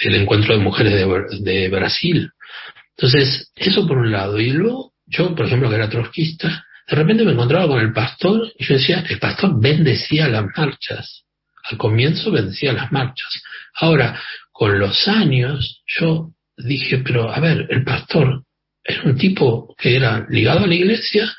el 0.00 0.14
encuentro 0.14 0.56
de 0.56 0.62
mujeres 0.62 1.06
de, 1.40 1.68
Brasil. 1.68 2.30
Entonces, 2.96 3.50
eso 3.56 3.88
por 3.88 3.98
un 3.98 4.12
lado. 4.12 4.38
Y 4.38 4.50
luego, 4.50 4.92
yo, 5.06 5.34
por 5.34 5.46
ejemplo, 5.46 5.68
que 5.68 5.76
era 5.76 5.90
trotskista, 5.90 6.64
de 6.88 6.96
repente 6.96 7.24
me 7.24 7.32
encontraba 7.32 7.66
con 7.66 7.80
el 7.80 7.92
pastor 7.92 8.52
y 8.56 8.64
yo 8.64 8.74
decía, 8.74 9.04
el 9.08 9.18
pastor 9.18 9.60
bendecía 9.60 10.28
las 10.28 10.44
marchas. 10.56 11.24
Al 11.64 11.76
comienzo 11.76 12.30
bendecía 12.30 12.72
las 12.72 12.92
marchas. 12.92 13.42
Ahora, 13.74 14.20
con 14.52 14.78
los 14.78 15.08
años, 15.08 15.82
yo 15.86 16.30
dije, 16.56 16.98
pero 16.98 17.32
a 17.32 17.40
ver, 17.40 17.66
el 17.68 17.82
pastor 17.82 18.44
era 18.86 19.02
un 19.04 19.16
tipo 19.16 19.74
que 19.78 19.96
era 19.96 20.26
ligado 20.28 20.64
a 20.64 20.66
la 20.66 20.74
iglesia 20.74 21.32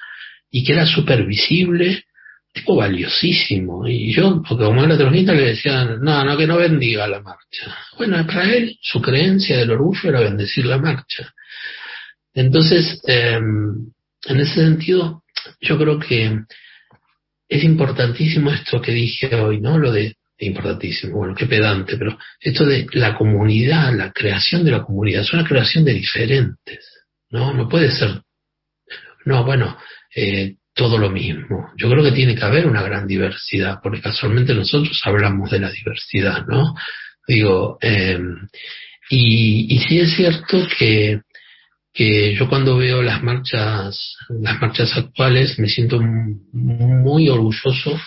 y 0.51 0.63
que 0.63 0.73
era 0.73 0.85
supervisible 0.85 2.03
tipo 2.53 2.75
valiosísimo. 2.75 3.87
Y 3.87 4.13
yo, 4.13 4.41
porque 4.47 4.65
como 4.65 4.83
era 4.83 4.97
trojita, 4.97 5.33
le 5.33 5.49
decía, 5.49 5.85
no, 5.85 6.23
no, 6.23 6.37
que 6.37 6.47
no 6.47 6.57
bendiga 6.57 7.07
la 7.07 7.21
marcha. 7.21 7.75
Bueno, 7.97 8.25
para 8.25 8.51
él, 8.51 8.77
su 8.81 9.01
creencia 9.01 9.57
del 9.57 9.71
orgullo 9.71 10.09
era 10.09 10.21
bendecir 10.21 10.65
la 10.65 10.77
marcha. 10.77 11.33
Entonces, 12.33 12.99
em, 13.05 13.91
en 14.27 14.39
ese 14.39 14.55
sentido, 14.55 15.23
yo 15.61 15.77
creo 15.77 15.99
que 15.99 16.39
es 17.49 17.63
importantísimo 17.63 18.51
esto 18.51 18.81
que 18.81 18.91
dije 18.91 19.33
hoy, 19.35 19.61
¿no? 19.61 19.77
Lo 19.77 19.91
de, 19.91 20.17
importantísimo, 20.39 21.17
bueno, 21.17 21.35
qué 21.35 21.45
pedante, 21.45 21.97
pero 21.97 22.17
esto 22.39 22.65
de 22.65 22.87
la 22.93 23.15
comunidad, 23.15 23.93
la 23.95 24.11
creación 24.11 24.63
de 24.63 24.71
la 24.71 24.83
comunidad, 24.83 25.21
es 25.21 25.33
una 25.33 25.45
creación 25.45 25.83
de 25.83 25.93
diferentes, 25.93 26.96
¿no? 27.29 27.53
No 27.53 27.67
puede 27.69 27.91
ser, 27.91 28.21
no, 29.27 29.43
bueno, 29.43 29.77
eh, 30.15 30.55
todo 30.73 30.97
lo 30.97 31.09
mismo. 31.09 31.71
Yo 31.75 31.89
creo 31.89 32.01
que 32.01 32.13
tiene 32.13 32.33
que 32.33 32.45
haber 32.45 32.65
una 32.65 32.81
gran 32.81 33.07
diversidad, 33.07 33.79
porque 33.83 33.99
casualmente 33.99 34.53
nosotros 34.53 35.01
hablamos 35.03 35.51
de 35.51 35.59
la 35.59 35.69
diversidad, 35.69 36.45
¿no? 36.47 36.75
Digo, 37.27 37.77
eh, 37.81 38.19
y, 39.09 39.75
y 39.75 39.79
sí 39.79 39.99
es 39.99 40.15
cierto 40.15 40.65
que, 40.79 41.21
que 41.93 42.35
yo 42.35 42.47
cuando 42.47 42.77
veo 42.77 43.01
las 43.01 43.21
marchas, 43.21 44.15
las 44.29 44.61
marchas 44.61 44.95
actuales, 44.95 45.59
me 45.59 45.67
siento 45.67 45.99
muy 45.99 47.27
orgulloso 47.27 47.99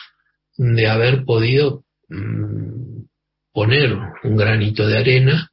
de 0.57 0.89
haber 0.89 1.25
podido 1.25 1.85
mm, 2.09 3.03
poner 3.53 3.95
un 4.23 4.37
granito 4.37 4.87
de 4.87 4.97
arena, 4.97 5.51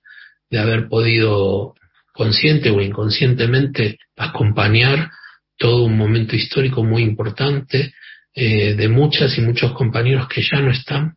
de 0.49 0.59
haber 0.59 0.87
podido 0.87 1.73
consciente 2.17 2.71
o 2.71 2.81
inconscientemente 2.81 3.99
acompañar 4.17 5.11
todo 5.57 5.83
un 5.83 5.97
momento 5.97 6.35
histórico 6.35 6.83
muy 6.83 7.03
importante 7.03 7.93
eh, 8.33 8.73
de 8.75 8.87
muchas 8.87 9.37
y 9.37 9.41
muchos 9.41 9.71
compañeros 9.73 10.27
que 10.27 10.41
ya 10.41 10.59
no 10.59 10.71
están 10.71 11.15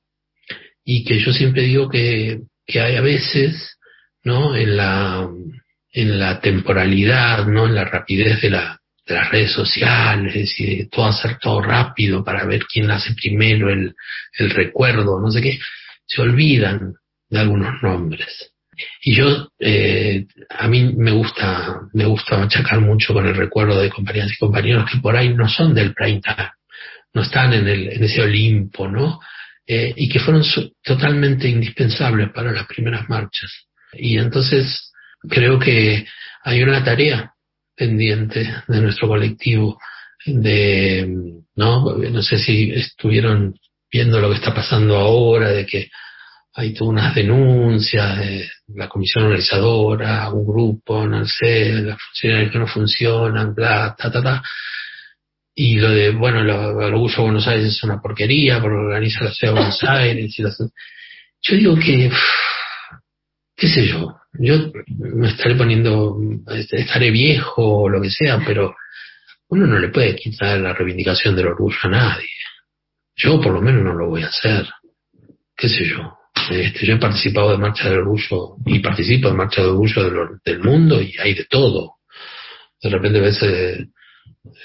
y 0.85 1.05
que 1.05 1.19
yo 1.19 1.33
siempre 1.33 1.63
digo 1.63 1.89
que, 1.89 2.41
que 2.67 2.81
hay 2.81 2.97
a 2.97 3.01
veces, 3.01 3.79
¿no? 4.25 4.57
En 4.57 4.77
la, 4.77 5.29
en 5.93 6.19
la 6.19 6.41
temporalidad, 6.41 7.47
¿no? 7.47 7.67
En 7.67 7.75
la 7.75 7.85
rapidez 7.85 8.41
de, 8.41 8.51
de 8.51 9.15
las 9.15 9.31
redes 9.31 9.53
sociales 9.53 10.55
y 10.59 10.77
de 10.77 10.89
todo 10.91 11.07
hacer 11.07 11.39
todo 11.39 11.61
rápido 11.61 12.25
para 12.25 12.47
ver 12.47 12.65
quién 12.65 12.91
hace 12.91 13.15
primero 13.15 13.71
el, 13.71 13.95
el 14.39 14.51
recuerdo, 14.51 15.21
no 15.21 15.31
sé 15.31 15.41
qué, 15.43 15.59
se 16.07 16.23
olvidan 16.23 16.95
de 17.29 17.39
algunos 17.39 17.83
nombres. 17.83 18.53
Y 19.03 19.15
yo, 19.15 19.51
eh, 19.59 20.27
a 20.49 20.69
mí 20.69 20.95
me 20.97 21.11
gusta, 21.13 21.81
me 21.93 22.07
gusta 22.07 22.39
machacar 22.39 22.81
mucho 22.81 23.13
con 23.13 23.27
el 23.27 23.35
recuerdo 23.35 23.81
de 23.81 23.91
compañeras 23.91 24.33
y 24.33 24.39
compañeros 24.39 24.91
que 24.91 24.99
por 24.99 25.17
ahí 25.17 25.35
no 25.35 25.49
son 25.49 25.75
del 25.75 25.95
prime 25.95 26.21
no 27.13 27.23
están 27.23 27.53
en, 27.53 27.67
el, 27.67 27.89
en 27.89 28.05
ese 28.05 28.23
Olimpo, 28.23 28.89
¿no? 28.89 29.21
Eh, 29.67 29.93
y 29.97 30.09
que 30.09 30.21
fueron 30.21 30.45
totalmente 30.83 31.49
indispensables 31.49 32.31
para 32.31 32.53
las 32.53 32.67
primeras 32.67 33.09
marchas. 33.09 33.51
Y 33.93 34.19
entonces 34.19 34.93
creo 35.29 35.59
que 35.59 36.07
hay 36.43 36.63
una 36.63 36.83
tarea 36.85 37.35
pendiente 37.77 38.53
de 38.67 38.81
nuestro 38.81 39.09
colectivo 39.09 39.79
de, 40.25 41.09
¿no? 41.57 41.97
No 41.97 42.23
sé 42.23 42.39
si 42.39 42.73
estuvieron 42.73 43.55
viendo 43.91 44.21
lo 44.21 44.29
que 44.31 44.37
está 44.37 44.55
pasando 44.55 44.97
ahora, 44.97 45.51
de 45.51 45.67
que 45.67 45.89
hay 46.55 46.75
todas 46.75 46.93
unas 46.93 47.15
denuncias 47.15 48.19
de 48.19 48.49
la 48.75 48.89
comisión 48.89 49.25
organizadora, 49.25 50.31
un 50.31 50.47
grupo, 50.47 51.07
no 51.07 51.25
sé, 51.25 51.75
las 51.75 51.99
funcionarios 52.01 52.53
que 52.53 52.59
no 52.59 52.67
funcionan, 52.67 53.55
bla, 53.55 53.95
ta, 53.97 54.11
ta, 54.11 54.23
ta. 54.23 54.43
Y 55.55 55.77
lo 55.77 55.91
de, 55.91 56.11
bueno, 56.11 56.41
el 56.41 56.51
orgullo 56.51 57.17
de 57.17 57.23
Buenos 57.23 57.47
Aires 57.47 57.67
es 57.67 57.83
una 57.85 58.01
porquería 58.01 58.61
porque 58.61 58.77
organiza 58.77 59.25
la 59.25 59.33
ciudad 59.33 59.55
de 59.55 59.61
Buenos 59.61 59.85
Aires. 59.85 60.39
Y 60.39 60.43
Yo 60.43 61.57
digo 61.57 61.77
que, 61.77 62.11
qué 63.57 63.69
sé 63.69 63.87
yo, 63.87 64.17
yo 64.33 64.73
me 64.99 65.29
estaré 65.29 65.55
poniendo, 65.55 66.19
estaré 66.71 67.11
viejo 67.11 67.83
o 67.83 67.89
lo 67.89 68.01
que 68.01 68.11
sea, 68.11 68.41
pero 68.45 68.75
uno 69.49 69.67
no 69.67 69.79
le 69.79 69.89
puede 69.89 70.17
quitar 70.17 70.59
la 70.59 70.73
reivindicación 70.73 71.37
del 71.37 71.49
orgullo 71.49 71.79
a 71.83 71.89
nadie. 71.89 72.29
Yo 73.17 73.41
por 73.41 73.53
lo 73.53 73.61
menos 73.61 73.83
no 73.83 73.93
lo 73.93 74.09
voy 74.09 74.23
a 74.23 74.29
hacer. 74.29 74.67
¿Qué 75.57 75.69
sé 75.69 75.85
yo? 75.85 76.20
Este, 76.51 76.85
yo 76.85 76.95
he 76.95 76.99
participado 76.99 77.53
de 77.53 77.59
Marcha 77.59 77.89
del 77.89 78.01
Orgullo 78.01 78.57
y 78.67 78.81
participo 78.81 79.29
de 79.29 79.35
Marcha 79.35 79.61
del 79.63 79.71
Orgullo 79.71 80.39
del, 80.45 80.61
mundo 80.61 81.01
y 81.01 81.15
hay 81.19 81.35
de 81.35 81.45
todo. 81.45 81.95
De 82.83 82.91
repente 82.91 83.21
ves, 83.21 83.41
eh, 83.43 83.87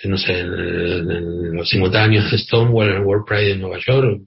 no 0.05 0.17
sé, 0.17 0.39
en, 0.39 1.55
los 1.55 1.69
50 1.69 2.03
años 2.03 2.31
de 2.31 2.39
Stonewall, 2.39 2.91
en 2.91 3.03
World 3.03 3.25
Pride 3.27 3.51
en 3.51 3.61
Nueva 3.61 3.77
York, 3.85 4.21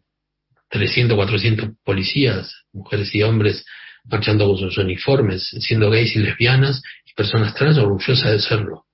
300, 0.71 1.17
400 1.17 1.71
policías, 1.85 2.55
mujeres 2.73 3.13
y 3.15 3.23
hombres, 3.23 3.65
marchando 4.05 4.47
con 4.47 4.59
sus 4.59 4.79
uniformes, 4.79 5.49
siendo 5.59 5.91
gays 5.91 6.15
y 6.15 6.21
lesbianas 6.21 6.81
y 7.07 7.15
personas 7.15 7.55
trans 7.55 7.77
orgullosas 7.79 8.31
de 8.31 8.39
serlo. 8.39 8.85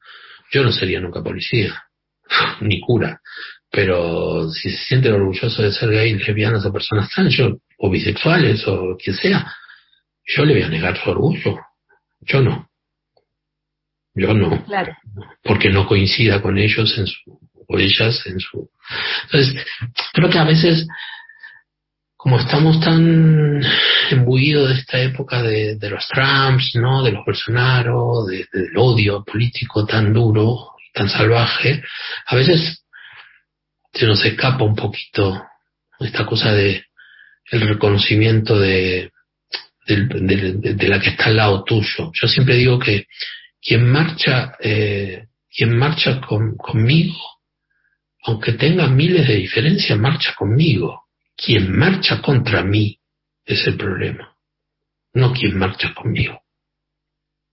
Yo 0.52 0.62
no 0.62 0.72
sería 0.72 1.00
nunca 1.00 1.22
policía, 1.22 1.82
ni 2.62 2.80
cura, 2.80 3.20
pero 3.70 4.48
si 4.50 4.70
se 4.70 4.84
sienten 4.84 5.12
orgullosos 5.12 5.58
de 5.58 5.72
ser 5.72 5.90
gays, 5.90 6.16
lesbianas 6.26 6.64
o 6.64 6.72
personas 6.72 7.10
trans, 7.10 7.36
yo 7.36 7.58
o 7.78 7.90
bisexuales 7.90 8.66
o 8.66 8.96
quien 8.96 9.16
sea, 9.16 9.52
yo 10.26 10.44
le 10.44 10.54
voy 10.54 10.62
a 10.62 10.68
negar 10.68 10.96
su 10.96 11.10
orgullo. 11.10 11.58
Yo 12.20 12.40
no. 12.40 12.68
Yo 14.14 14.32
no. 14.32 14.64
Claro. 14.64 14.96
Porque 15.42 15.70
no 15.70 15.86
coincida 15.86 16.40
con 16.40 16.56
ellos 16.56 16.96
en 16.98 17.06
su, 17.06 17.38
o 17.66 17.78
ellas 17.78 18.24
en 18.26 18.38
su. 18.40 18.70
Entonces, 19.24 19.66
creo 20.12 20.30
que 20.30 20.38
a 20.38 20.44
veces, 20.44 20.86
como 22.16 22.38
estamos 22.38 22.80
tan 22.80 23.60
embuidos 24.10 24.68
de 24.68 24.74
esta 24.76 25.00
época 25.00 25.42
de, 25.42 25.76
de 25.76 25.90
los 25.90 26.06
Trumps, 26.08 26.76
¿no? 26.76 27.02
De 27.02 27.12
los 27.12 27.24
Bolsonaro, 27.24 28.24
de, 28.24 28.46
del 28.52 28.76
odio 28.76 29.24
político 29.24 29.84
tan 29.84 30.12
duro, 30.12 30.70
tan 30.92 31.08
salvaje, 31.08 31.82
a 32.26 32.36
veces 32.36 32.84
se 33.92 34.06
nos 34.06 34.24
escapa 34.24 34.64
un 34.64 34.74
poquito 34.74 35.44
esta 36.00 36.24
cosa 36.24 36.52
de 36.52 36.84
el 37.50 37.68
reconocimiento 37.68 38.58
de, 38.58 39.12
de, 39.86 40.88
la 40.88 41.00
que 41.00 41.10
está 41.10 41.26
al 41.26 41.36
lado 41.36 41.64
tuyo. 41.64 42.10
Yo 42.12 42.28
siempre 42.28 42.56
digo 42.56 42.78
que 42.78 43.06
quien 43.60 43.86
marcha, 43.86 44.56
eh, 44.60 45.26
quien 45.54 45.76
marcha 45.76 46.20
conmigo, 46.20 47.16
aunque 48.24 48.52
tenga 48.52 48.86
miles 48.88 49.28
de 49.28 49.36
diferencias, 49.36 49.98
marcha 49.98 50.34
conmigo. 50.36 51.02
Quien 51.36 51.76
marcha 51.76 52.22
contra 52.22 52.62
mí 52.62 52.98
es 53.44 53.66
el 53.66 53.76
problema, 53.76 54.36
no 55.14 55.32
quien 55.32 55.58
marcha 55.58 55.92
conmigo. 55.94 56.40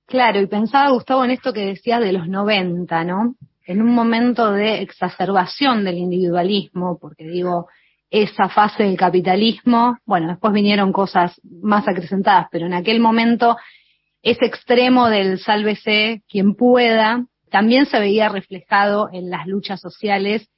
Claro, 0.05 0.41
y 0.41 0.47
pensaba, 0.47 0.91
Gustavo, 0.91 1.25
en 1.25 1.31
esto 1.31 1.53
que 1.53 1.65
decías 1.65 2.01
de 2.01 2.13
los 2.13 2.27
90, 2.27 3.03
¿no? 3.05 3.35
En 3.65 3.81
un 3.81 3.93
momento 3.93 4.51
de 4.51 4.81
exacerbación 4.81 5.83
del 5.83 5.97
individualismo, 5.97 6.99
porque 6.99 7.23
digo, 7.23 7.67
esa 8.11 8.49
fase 8.49 8.83
del 8.83 8.97
capitalismo, 8.97 9.97
bueno, 10.05 10.27
después 10.27 10.53
vinieron 10.53 10.91
cosas 10.91 11.39
más 11.61 11.87
acrecentadas, 11.87 12.47
pero 12.51 12.65
en 12.65 12.73
aquel 12.73 12.99
momento 12.99 13.57
ese 14.21 14.45
extremo 14.45 15.09
del 15.09 15.39
sálvese 15.39 16.21
quien 16.29 16.55
pueda 16.55 17.25
también 17.49 17.85
se 17.85 17.99
veía 17.99 18.29
reflejado 18.29 19.09
en 19.11 19.29
las 19.29 19.47
luchas 19.47 19.79
sociales 19.79 20.49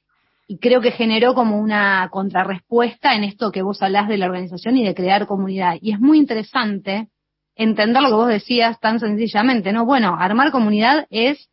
y 0.46 0.58
creo 0.58 0.80
que 0.80 0.90
generó 0.90 1.34
como 1.34 1.58
una 1.58 2.08
contrarrespuesta 2.10 3.14
en 3.14 3.24
esto 3.24 3.50
que 3.50 3.62
vos 3.62 3.80
hablás 3.82 4.08
de 4.08 4.18
la 4.18 4.26
organización 4.26 4.76
y 4.76 4.84
de 4.84 4.94
crear 4.94 5.26
comunidad. 5.26 5.76
Y 5.80 5.92
es 5.92 6.00
muy 6.00 6.18
interesante 6.18 7.08
entender 7.56 8.02
lo 8.02 8.08
que 8.08 8.14
vos 8.14 8.28
decías 8.28 8.78
tan 8.80 9.00
sencillamente, 9.00 9.72
¿no? 9.72 9.86
Bueno, 9.86 10.16
armar 10.18 10.50
comunidad 10.50 11.06
es 11.08 11.48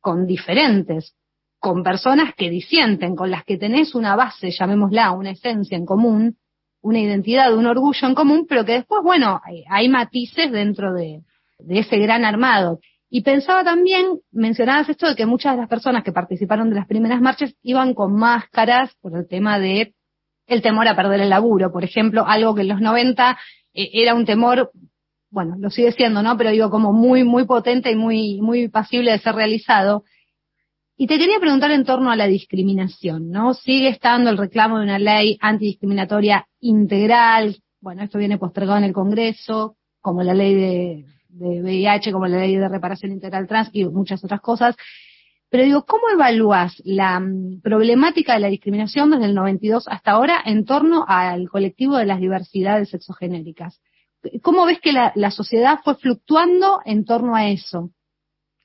con 0.00 0.26
diferentes, 0.26 1.14
con 1.62 1.84
personas 1.84 2.34
que 2.34 2.50
disienten, 2.50 3.14
con 3.14 3.30
las 3.30 3.44
que 3.44 3.56
tenés 3.56 3.94
una 3.94 4.16
base, 4.16 4.50
llamémosla, 4.50 5.12
una 5.12 5.30
esencia 5.30 5.78
en 5.78 5.86
común, 5.86 6.36
una 6.80 6.98
identidad, 6.98 7.54
un 7.54 7.66
orgullo 7.66 8.08
en 8.08 8.16
común, 8.16 8.46
pero 8.48 8.64
que 8.64 8.72
después, 8.72 9.00
bueno, 9.04 9.40
hay, 9.70 9.88
matices 9.88 10.50
dentro 10.50 10.92
de, 10.92 11.20
ese 11.68 11.98
gran 11.98 12.24
armado. 12.24 12.80
Y 13.08 13.22
pensaba 13.22 13.62
también, 13.62 14.18
mencionabas 14.32 14.88
esto 14.88 15.06
de 15.06 15.14
que 15.14 15.24
muchas 15.24 15.54
de 15.54 15.60
las 15.60 15.68
personas 15.68 16.02
que 16.02 16.10
participaron 16.10 16.68
de 16.68 16.74
las 16.74 16.88
primeras 16.88 17.20
marchas 17.20 17.54
iban 17.62 17.94
con 17.94 18.12
máscaras 18.16 18.92
por 19.00 19.16
el 19.16 19.28
tema 19.28 19.60
de 19.60 19.94
el 20.48 20.62
temor 20.62 20.88
a 20.88 20.96
perder 20.96 21.20
el 21.20 21.30
laburo, 21.30 21.70
por 21.70 21.84
ejemplo, 21.84 22.26
algo 22.26 22.56
que 22.56 22.62
en 22.62 22.68
los 22.68 22.80
90 22.80 23.38
eh, 23.72 23.88
era 23.92 24.14
un 24.16 24.26
temor, 24.26 24.72
bueno, 25.30 25.54
lo 25.60 25.70
sigue 25.70 25.92
siendo, 25.92 26.24
¿no? 26.24 26.36
Pero 26.36 26.50
digo, 26.50 26.70
como 26.70 26.92
muy, 26.92 27.22
muy 27.22 27.46
potente 27.46 27.92
y 27.92 27.94
muy, 27.94 28.40
muy 28.40 28.66
pasible 28.66 29.12
de 29.12 29.20
ser 29.20 29.36
realizado. 29.36 30.02
Y 31.02 31.08
te 31.08 31.18
quería 31.18 31.40
preguntar 31.40 31.72
en 31.72 31.84
torno 31.84 32.12
a 32.12 32.16
la 32.16 32.28
discriminación, 32.28 33.28
¿no? 33.28 33.54
Sigue 33.54 33.88
estando 33.88 34.30
el 34.30 34.38
reclamo 34.38 34.78
de 34.78 34.84
una 34.84 35.00
ley 35.00 35.36
antidiscriminatoria 35.40 36.46
integral, 36.60 37.56
bueno, 37.80 38.04
esto 38.04 38.18
viene 38.18 38.38
postergado 38.38 38.78
en 38.78 38.84
el 38.84 38.92
Congreso, 38.92 39.74
como 40.00 40.22
la 40.22 40.32
ley 40.32 40.54
de, 40.54 41.04
VIH, 41.60 42.12
como 42.12 42.28
la 42.28 42.38
ley 42.38 42.54
de 42.54 42.68
reparación 42.68 43.10
integral 43.10 43.48
trans 43.48 43.70
y 43.72 43.84
muchas 43.84 44.22
otras 44.22 44.40
cosas. 44.40 44.76
Pero 45.50 45.64
digo, 45.64 45.84
¿cómo 45.86 46.04
evalúas 46.08 46.80
la 46.84 47.18
mm, 47.18 47.62
problemática 47.62 48.34
de 48.34 48.40
la 48.40 48.48
discriminación 48.48 49.10
desde 49.10 49.24
el 49.24 49.34
92 49.34 49.88
hasta 49.88 50.12
ahora 50.12 50.40
en 50.44 50.64
torno 50.64 51.04
al 51.08 51.48
colectivo 51.48 51.96
de 51.96 52.06
las 52.06 52.20
diversidades 52.20 52.90
sexogenéricas? 52.90 53.80
¿Cómo 54.40 54.66
ves 54.66 54.78
que 54.80 54.92
la 54.92 55.30
sociedad 55.32 55.80
fue 55.82 55.96
fluctuando 55.96 56.78
en 56.84 57.04
torno 57.04 57.34
a 57.34 57.48
eso? 57.48 57.90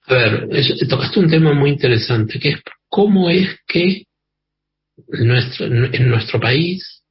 A 0.08 0.14
ver, 0.14 0.50
tocaste 0.88 1.20
un 1.20 1.30
tema 1.30 1.54
muy 1.54 1.72
interesante, 1.72 2.40
que 2.40 2.50
es 2.50 2.62
cómo 2.88 3.30
es 3.30 3.60
que 3.68 4.04
en 5.12 6.10
nuestro 6.10 6.40
país, 6.40 7.04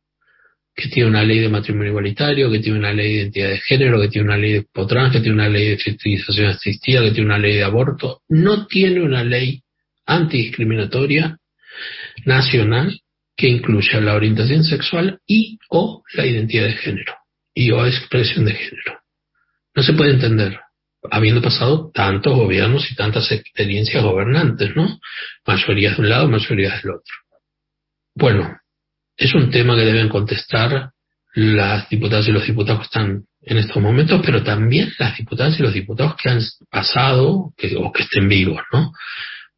que 0.74 0.88
tiene 0.88 1.10
una 1.10 1.22
ley 1.22 1.40
de 1.40 1.50
matrimonio 1.50 1.90
igualitario, 1.90 2.50
que 2.50 2.58
tiene 2.58 2.78
una 2.78 2.94
ley 2.94 3.08
de 3.08 3.20
identidad 3.20 3.48
de 3.50 3.60
género, 3.60 4.00
que 4.00 4.08
tiene 4.08 4.28
una 4.28 4.38
ley 4.38 4.52
de 4.54 4.66
potrans, 4.72 5.12
que 5.12 5.20
tiene 5.20 5.34
una 5.34 5.48
ley 5.48 5.68
de 5.68 5.78
fertilización 5.78 6.46
asistida, 6.48 7.02
que 7.02 7.10
tiene 7.10 7.26
una 7.26 7.38
ley 7.38 7.56
de 7.56 7.64
aborto, 7.64 8.22
no 8.30 8.66
tiene 8.66 9.02
una 9.02 9.22
ley 9.22 9.62
antidiscriminatoria 10.06 11.38
nacional 12.24 12.98
que 13.36 13.48
incluya 13.48 14.00
la 14.00 14.14
orientación 14.14 14.64
sexual 14.64 15.20
y 15.26 15.58
o 15.68 16.02
la 16.14 16.26
identidad 16.26 16.64
de 16.64 16.72
género 16.72 17.14
y 17.54 17.70
o 17.72 17.84
expresión 17.86 18.46
de 18.46 18.54
género. 18.54 19.00
No 19.74 19.82
se 19.82 19.92
puede 19.92 20.12
entender 20.12 20.58
habiendo 21.10 21.42
pasado 21.42 21.90
tantos 21.92 22.34
gobiernos 22.34 22.90
y 22.90 22.94
tantas 22.94 23.30
experiencias 23.32 24.02
gobernantes, 24.02 24.74
¿no? 24.74 24.98
Mayorías 25.46 25.96
de 25.96 26.02
un 26.02 26.08
lado, 26.08 26.28
mayorías 26.28 26.82
del 26.82 26.92
otro. 26.92 27.14
Bueno, 28.14 28.58
es 29.16 29.34
un 29.34 29.50
tema 29.50 29.76
que 29.76 29.84
deben 29.84 30.08
contestar 30.08 30.90
las 31.34 31.88
diputadas 31.88 32.26
y 32.28 32.32
los 32.32 32.46
diputados 32.46 32.80
que 32.80 32.86
están 32.86 33.24
en 33.42 33.58
estos 33.58 33.80
momentos, 33.82 34.20
pero 34.24 34.42
también 34.42 34.92
las 34.98 35.16
diputadas 35.16 35.58
y 35.58 35.62
los 35.62 35.74
diputados 35.74 36.16
que 36.16 36.30
han 36.30 36.40
pasado 36.70 37.52
que, 37.56 37.76
o 37.76 37.92
que 37.92 38.02
estén 38.02 38.28
vivos, 38.28 38.60
¿no? 38.72 38.92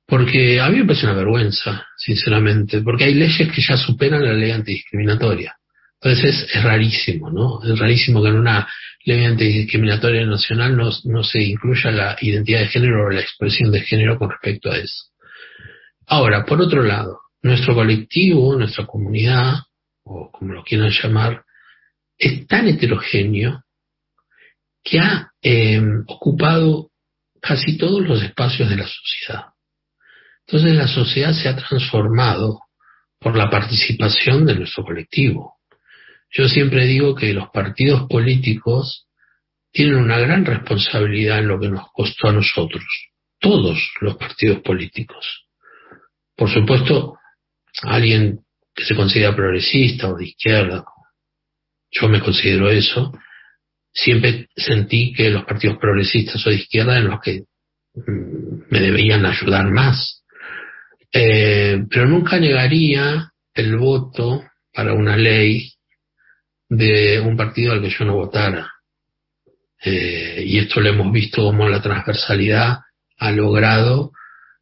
Porque 0.07 0.61
a 0.61 0.69
mí 0.71 0.79
me 0.79 0.87
parece 0.87 1.07
una 1.07 1.15
vergüenza, 1.15 1.87
sinceramente, 1.97 2.81
porque 2.81 3.05
hay 3.05 3.15
leyes 3.15 3.53
que 3.53 3.61
ya 3.61 3.77
superan 3.77 4.25
la 4.25 4.33
ley 4.33 4.51
antidiscriminatoria. 4.51 5.55
Entonces 6.01 6.49
es, 6.55 6.63
rarísimo, 6.63 7.31
¿no? 7.31 7.61
Es 7.63 7.79
rarísimo 7.79 8.23
que 8.23 8.29
en 8.29 8.37
una 8.37 8.69
ley 9.05 9.25
antidiscriminatoria 9.25 10.27
nacional 10.27 10.77
no, 10.77 11.23
se 11.23 11.43
incluya 11.43 11.91
la 11.91 12.17
identidad 12.21 12.61
de 12.61 12.69
género 12.69 13.07
o 13.07 13.11
la 13.11 13.21
expresión 13.21 13.71
de 13.71 13.81
género 13.81 14.19
con 14.19 14.31
respecto 14.31 14.71
a 14.71 14.79
eso. 14.79 15.07
Ahora, 16.07 16.45
por 16.45 16.61
otro 16.61 16.83
lado, 16.83 17.21
nuestro 17.43 17.75
colectivo, 17.75 18.57
nuestra 18.57 18.87
comunidad, 18.87 19.55
o 20.05 20.31
como 20.31 20.55
lo 20.55 20.65
quieran 20.65 20.91
llamar, 20.91 21.45
es 22.17 22.47
tan 22.47 22.67
heterogéneo 22.67 23.63
que 24.83 24.99
ha 24.99 25.31
eh, 25.43 25.81
ocupado 26.07 26.91
casi 27.41 27.77
todos 27.77 28.07
los 28.07 28.23
espacios 28.23 28.69
de 28.69 28.77
la 28.77 28.87
sociedad. 28.87 29.45
Entonces 30.47 30.77
la 30.77 30.89
sociedad 30.89 31.33
se 31.33 31.49
ha 31.49 31.57
transformado 31.57 32.61
por 33.21 33.37
la 33.37 33.51
participación 33.51 34.47
de 34.47 34.55
nuestro 34.55 34.85
colectivo. 34.85 35.58
Yo 36.31 36.49
siempre 36.49 36.87
digo 36.87 37.15
que 37.15 37.33
los 37.33 37.49
partidos 37.51 38.07
políticos 38.09 39.07
tienen 39.73 39.97
una 39.97 40.19
gran 40.19 40.45
responsabilidad 40.45 41.39
en 41.39 41.49
lo 41.49 41.61
que 41.61 41.69
nos 41.69 41.91
costó 41.93 42.29
a 42.29 42.33
nosotros, 42.33 42.85
todos 43.39 43.79
los 44.01 44.17
partidos 44.17 44.61
políticos. 44.61 45.47
Por 46.37 46.51
supuesto, 46.51 47.19
alguien 47.83 48.41
que 48.75 48.85
se 48.85 48.95
considera 48.95 49.35
progresista 49.35 50.09
o 50.09 50.17
de 50.17 50.27
izquierda, 50.27 50.85
yo 51.91 52.09
me 52.09 52.21
considero 52.21 52.71
eso, 52.71 53.13
siempre 53.93 54.49
sentí 54.55 55.13
que 55.13 55.31
los 55.31 55.45
partidos 55.45 55.79
progresistas 55.79 56.47
o 56.47 56.51
de 56.51 56.57
izquierda 56.57 56.99
eran 56.99 57.11
los 57.11 57.21
que 57.21 57.45
mm, 57.95 58.71
me 58.71 58.81
deberían 58.81 59.25
ayudar 59.27 59.71
más. 59.71 60.25
Eh, 61.13 61.83
pero 61.89 62.07
nunca 62.07 62.39
negaría 62.39 63.33
el 63.55 63.77
voto 63.79 64.45
para 64.73 64.93
una 64.93 65.17
ley 65.17 65.73
de 66.69 67.21
un 67.21 67.37
partido 67.37 67.73
al 67.73 67.83
que 67.83 67.91
yo 67.91 68.05
no 68.05 68.15
votara. 68.15 68.73
Eh, 69.83 70.43
y 70.47 70.59
esto 70.59 70.81
lo 70.81 70.89
hemos 70.89 71.13
visto 71.13 71.43
como 71.45 71.69
la 71.69 71.81
transversalidad 71.81 72.81
ha 73.19 73.33
logrado 73.33 74.13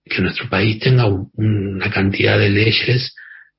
que 0.04 0.22
nuestro 0.22 0.48
país 0.48 0.78
tenga 0.78 1.06
una 1.06 1.90
cantidad 1.90 2.38
de 2.38 2.50
leyes 2.50 3.14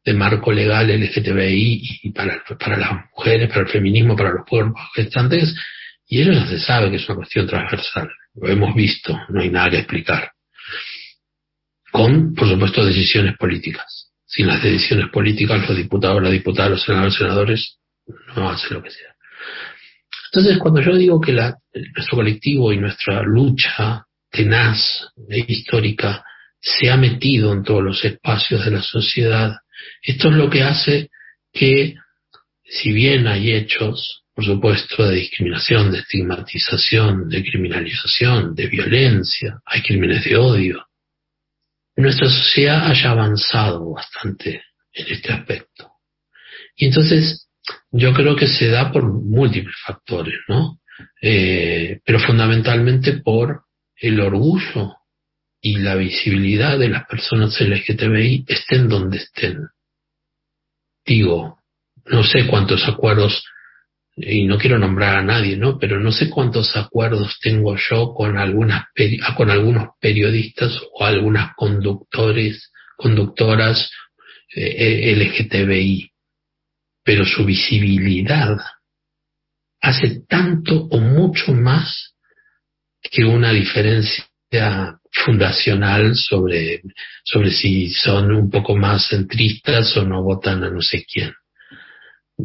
de 0.05 0.13
marco 0.13 0.51
legal 0.53 0.88
LGTBI 0.89 1.99
y 2.03 2.12
para, 2.12 2.41
para 2.57 2.77
las 2.77 2.91
mujeres, 3.12 3.49
para 3.49 3.62
el 3.62 3.67
feminismo, 3.67 4.15
para 4.15 4.31
los 4.31 4.45
pueblos 4.47 4.73
gestantes, 4.95 5.53
y 6.07 6.21
eso 6.21 6.31
ya 6.31 6.47
se 6.47 6.60
sabe 6.60 6.89
que 6.89 6.95
es 6.95 7.10
una 7.10 7.17
cuestión 7.17 7.47
transversal. 7.47 8.10
Lo 8.36 8.47
hemos 8.49 8.73
visto, 8.73 9.17
no 9.27 9.41
hay 9.41 9.49
nada 9.49 9.71
que 9.71 9.79
explicar. 9.79 10.31
Con, 11.91 12.33
por 12.33 12.47
supuesto, 12.47 12.86
decisiones 12.86 13.36
políticas. 13.38 14.13
Sin 14.25 14.47
las 14.47 14.63
decisiones 14.63 15.10
políticas, 15.10 15.67
los 15.67 15.77
diputados, 15.77 16.23
las 16.23 16.31
diputadas, 16.31 16.71
los 16.71 16.83
senadores, 16.83 17.12
los 17.12 17.17
senadores 17.17 17.76
no 18.35 18.49
hacen 18.49 18.77
lo 18.77 18.83
que 18.83 18.91
sea. 18.91 19.15
Entonces, 20.31 20.57
cuando 20.57 20.81
yo 20.81 20.95
digo 20.95 21.21
que 21.21 21.31
nuestro 21.33 22.17
colectivo 22.17 22.71
y 22.73 22.77
nuestra 22.77 23.21
lucha 23.23 24.05
tenaz 24.29 25.07
e 25.29 25.45
histórica 25.47 26.23
se 26.59 26.89
ha 26.89 26.97
metido 26.97 27.53
en 27.53 27.63
todos 27.63 27.83
los 27.83 28.03
espacios 28.03 28.65
de 28.65 28.71
la 28.71 28.81
sociedad, 28.81 29.57
esto 30.01 30.29
es 30.29 30.35
lo 30.35 30.49
que 30.49 30.63
hace 30.63 31.09
que, 31.53 31.95
si 32.63 32.91
bien 32.91 33.27
hay 33.27 33.53
hechos, 33.53 34.23
por 34.35 34.45
supuesto, 34.45 35.07
de 35.07 35.15
discriminación, 35.15 35.91
de 35.91 35.99
estigmatización, 35.99 37.29
de 37.29 37.43
criminalización, 37.43 38.53
de 38.53 38.67
violencia, 38.67 39.59
hay 39.65 39.81
crímenes 39.81 40.25
de 40.25 40.35
odio, 40.35 40.85
nuestra 41.95 42.29
sociedad 42.29 42.91
haya 42.91 43.11
avanzado 43.11 43.91
bastante 43.91 44.61
en 44.93 45.07
este 45.07 45.33
aspecto. 45.33 45.93
Y 46.75 46.85
entonces 46.85 47.46
yo 47.91 48.13
creo 48.13 48.36
que 48.36 48.47
se 48.47 48.69
da 48.69 48.91
por 48.91 49.03
múltiples 49.12 49.75
factores, 49.86 50.39
¿no? 50.47 50.80
Eh, 51.21 51.99
pero 52.06 52.19
fundamentalmente 52.19 53.13
por 53.13 53.63
el 53.95 54.19
orgullo 54.19 54.95
y 55.62 55.77
la 55.77 55.95
visibilidad 55.95 56.77
de 56.77 56.89
las 56.89 57.06
personas 57.06 57.60
LGTBI 57.60 58.45
estén 58.47 58.88
donde 58.88 59.17
estén 59.17 59.67
digo, 61.08 61.60
no 62.06 62.23
sé 62.23 62.45
cuántos 62.47 62.88
acuerdos, 62.88 63.43
y 64.15 64.45
no 64.45 64.58
quiero 64.58 64.77
nombrar 64.77 65.15
a 65.15 65.23
nadie, 65.23 65.58
¿no? 65.58 65.80
Pero 65.80 65.99
no 65.99 66.12
sé 66.12 66.30
cuántos 66.30 66.75
acuerdos 66.75 67.39
tengo 67.39 67.75
yo 67.77 68.13
con 68.13 68.38
algunas 68.38 68.86
con 69.36 69.49
algunos 69.49 69.89
periodistas 70.01 70.80
o 70.93 71.06
algunas 71.06 71.56
conductores, 71.56 72.71
conductoras 72.97 73.91
eh, 74.56 75.15
LGTBI, 75.15 76.12
pero 77.07 77.23
su 77.23 77.45
visibilidad 77.45 78.57
hace 79.79 80.23
tanto 80.27 80.87
o 80.91 80.99
mucho 80.99 81.53
más 81.53 82.15
que 83.01 83.23
una 83.23 83.53
diferencia 83.53 84.25
fundacional 85.09 86.17
sobre, 86.17 86.81
sobre 87.23 87.51
si 87.51 87.91
son 87.91 88.33
un 88.33 88.49
poco 88.49 88.75
más 88.75 89.07
centristas 89.07 89.95
o 89.95 90.03
no 90.03 90.21
votan 90.21 90.65
a 90.65 90.69
no 90.69 90.81
sé 90.81 91.05
quién. 91.05 91.31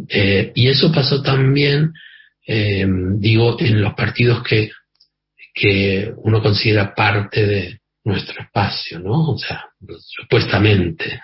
Eh, 0.09 0.53
y 0.55 0.68
eso 0.68 0.92
pasó 0.92 1.20
también, 1.25 1.92
eh, 2.46 2.87
digo, 3.16 3.57
en 3.59 3.83
los 3.83 3.94
partidos 3.94 4.44
que, 4.44 4.70
que 5.53 6.12
uno 6.18 6.40
considera 6.40 6.94
parte 6.94 7.44
de 7.44 7.81
nuestro 8.05 8.40
espacio, 8.40 9.01
¿no? 9.01 9.33
O 9.33 9.38
sea, 9.38 9.64
supuestamente, 9.98 11.20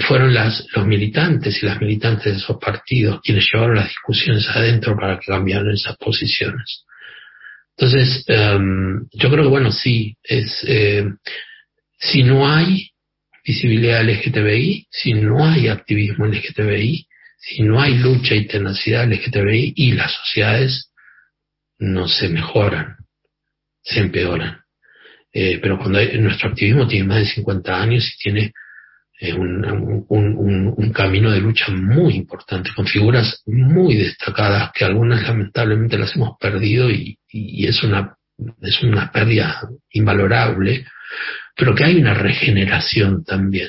fueron 0.00 0.32
las, 0.34 0.66
los 0.74 0.86
militantes 0.86 1.62
y 1.62 1.66
las 1.66 1.80
militantes 1.80 2.24
de 2.24 2.38
esos 2.38 2.58
partidos 2.58 3.20
quienes 3.22 3.48
llevaron 3.52 3.76
las 3.76 3.88
discusiones 3.88 4.48
adentro 4.48 4.96
para 4.96 5.18
que 5.18 5.26
cambiaran 5.26 5.70
esas 5.70 5.96
posiciones. 5.96 6.84
Entonces, 7.76 8.24
em, 8.26 9.06
yo 9.12 9.30
creo 9.30 9.44
que, 9.44 9.50
bueno, 9.50 9.72
sí, 9.72 10.16
es, 10.22 10.64
eh, 10.66 11.04
si 11.98 12.22
no 12.22 12.48
hay 12.48 12.90
visibilidad 13.44 14.02
LGTBI, 14.02 14.86
si 14.90 15.14
no 15.14 15.46
hay 15.46 15.68
activismo 15.68 16.26
LGTBI, 16.26 17.06
si 17.38 17.62
no 17.62 17.80
hay 17.80 17.94
lucha 17.98 18.34
y 18.34 18.46
tenacidad 18.46 19.04
LGTBI 19.04 19.72
y 19.76 19.92
las 19.92 20.12
sociedades 20.12 20.92
no 21.78 22.06
se 22.06 22.28
mejoran, 22.28 22.96
se 23.82 24.00
empeoran. 24.00 24.60
Eh, 25.32 25.58
pero 25.62 25.78
cuando 25.78 26.00
nuestro 26.18 26.50
activismo 26.50 26.86
tiene 26.86 27.06
más 27.06 27.18
de 27.20 27.26
50 27.26 27.80
años 27.80 28.12
y 28.12 28.22
tiene 28.22 28.52
un, 29.36 30.04
un, 30.08 30.74
un, 30.76 30.92
camino 30.92 31.30
de 31.30 31.40
lucha 31.40 31.70
muy 31.70 32.14
importante, 32.14 32.70
con 32.74 32.86
figuras 32.86 33.42
muy 33.46 33.94
destacadas, 33.96 34.70
que 34.72 34.84
algunas 34.84 35.22
lamentablemente 35.22 35.98
las 35.98 36.16
hemos 36.16 36.38
perdido 36.38 36.90
y, 36.90 37.18
y 37.28 37.66
es, 37.66 37.82
una, 37.82 38.16
es 38.62 38.82
una 38.82 39.12
pérdida 39.12 39.60
invalorable, 39.92 40.86
pero 41.54 41.74
que 41.74 41.84
hay 41.84 41.96
una 41.96 42.14
regeneración 42.14 43.22
también. 43.22 43.68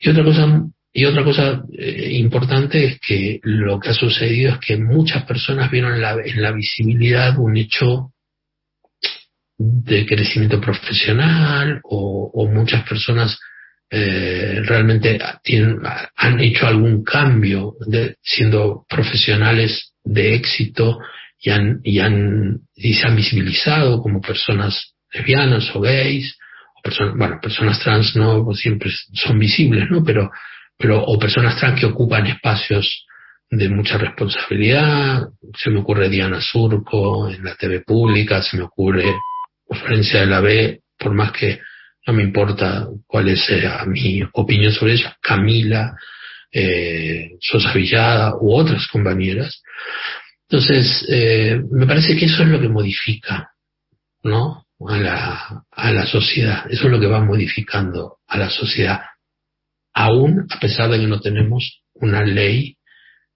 Y 0.00 0.10
otra 0.10 0.24
cosa, 0.24 0.62
y 0.92 1.04
otra 1.06 1.24
cosa 1.24 1.62
eh, 1.72 2.10
importante 2.12 2.84
es 2.84 3.00
que 3.00 3.40
lo 3.44 3.80
que 3.80 3.90
ha 3.90 3.94
sucedido 3.94 4.52
es 4.52 4.58
que 4.58 4.76
muchas 4.76 5.24
personas 5.24 5.70
vieron 5.70 6.02
la, 6.02 6.16
en 6.22 6.42
la 6.42 6.52
visibilidad 6.52 7.38
un 7.38 7.56
hecho 7.56 8.12
de 9.56 10.04
crecimiento 10.04 10.60
profesional 10.60 11.80
o, 11.84 12.30
o 12.34 12.46
muchas 12.50 12.86
personas 12.86 13.38
eh, 13.96 14.60
realmente 14.64 15.20
tienen, 15.44 15.78
han 16.16 16.40
hecho 16.40 16.66
algún 16.66 17.04
cambio 17.04 17.74
de, 17.86 18.16
siendo 18.20 18.84
profesionales 18.88 19.92
de 20.02 20.34
éxito 20.34 20.98
y, 21.38 21.50
han, 21.50 21.78
y, 21.84 22.00
han, 22.00 22.58
y 22.74 22.94
se 22.94 23.06
han 23.06 23.14
visibilizado 23.14 24.02
como 24.02 24.20
personas 24.20 24.94
lesbianas 25.12 25.70
o 25.76 25.80
gays, 25.80 26.36
o 26.76 26.82
personas, 26.82 27.14
bueno, 27.16 27.38
personas 27.40 27.78
trans 27.78 28.16
no 28.16 28.52
siempre 28.54 28.90
son 29.12 29.38
visibles, 29.38 29.88
¿no? 29.88 30.02
Pero, 30.02 30.28
pero, 30.76 31.00
o 31.04 31.16
personas 31.16 31.56
trans 31.60 31.78
que 31.78 31.86
ocupan 31.86 32.26
espacios 32.26 33.06
de 33.48 33.68
mucha 33.68 33.96
responsabilidad. 33.96 35.28
Se 35.56 35.70
me 35.70 35.78
ocurre 35.78 36.08
Diana 36.08 36.40
Surco 36.40 37.30
en 37.30 37.44
la 37.44 37.54
TV 37.54 37.82
pública, 37.82 38.42
se 38.42 38.56
me 38.56 38.64
ocurre 38.64 39.04
Florencia 39.70 40.18
de 40.18 40.26
la 40.26 40.40
B, 40.40 40.80
por 40.98 41.14
más 41.14 41.30
que 41.30 41.60
no 42.06 42.12
me 42.12 42.22
importa 42.22 42.88
cuál 43.06 43.28
es 43.28 43.48
eh, 43.50 43.68
mi 43.86 44.22
opinión 44.32 44.72
sobre 44.72 44.94
ella, 44.94 45.16
Camila, 45.20 45.96
eh, 46.52 47.32
Sosa 47.40 47.72
Villada 47.72 48.34
u 48.40 48.54
otras 48.54 48.86
compañeras. 48.88 49.62
Entonces, 50.48 51.06
eh, 51.08 51.60
me 51.70 51.86
parece 51.86 52.16
que 52.16 52.26
eso 52.26 52.42
es 52.42 52.48
lo 52.48 52.60
que 52.60 52.68
modifica, 52.68 53.50
¿no? 54.22 54.66
A 54.86 54.98
la, 54.98 55.64
a 55.70 55.92
la 55.92 56.06
sociedad. 56.06 56.66
Eso 56.70 56.84
es 56.86 56.90
lo 56.90 57.00
que 57.00 57.06
va 57.06 57.24
modificando 57.24 58.18
a 58.28 58.38
la 58.38 58.50
sociedad. 58.50 59.00
Aún 59.94 60.46
a 60.50 60.60
pesar 60.60 60.90
de 60.90 61.00
que 61.00 61.06
no 61.06 61.20
tenemos 61.20 61.82
una 61.94 62.22
ley 62.22 62.76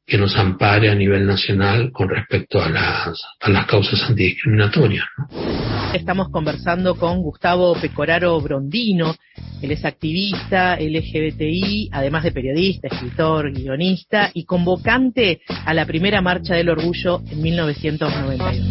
que 0.08 0.16
nos 0.16 0.34
ampare 0.36 0.90
a 0.90 0.94
nivel 0.94 1.26
nacional 1.26 1.92
con 1.92 2.08
respecto 2.08 2.62
a 2.62 2.70
las, 2.70 3.22
a 3.40 3.50
las 3.50 3.66
causas 3.66 4.02
antidiscriminatorias, 4.08 5.04
¿no? 5.18 5.28
Estamos 5.92 6.30
conversando 6.30 6.94
con 6.94 7.20
Gustavo 7.20 7.74
Pecoraro 7.78 8.40
Brondino. 8.40 9.14
Él 9.60 9.70
es 9.70 9.84
activista 9.84 10.78
LGBTI, 10.80 11.90
además 11.92 12.24
de 12.24 12.32
periodista, 12.32 12.88
escritor, 12.88 13.52
guionista 13.52 14.30
y 14.32 14.44
convocante 14.44 15.42
a 15.66 15.74
la 15.74 15.84
primera 15.84 16.22
marcha 16.22 16.54
del 16.54 16.70
orgullo 16.70 17.20
en 17.30 17.42
1992. 17.42 18.70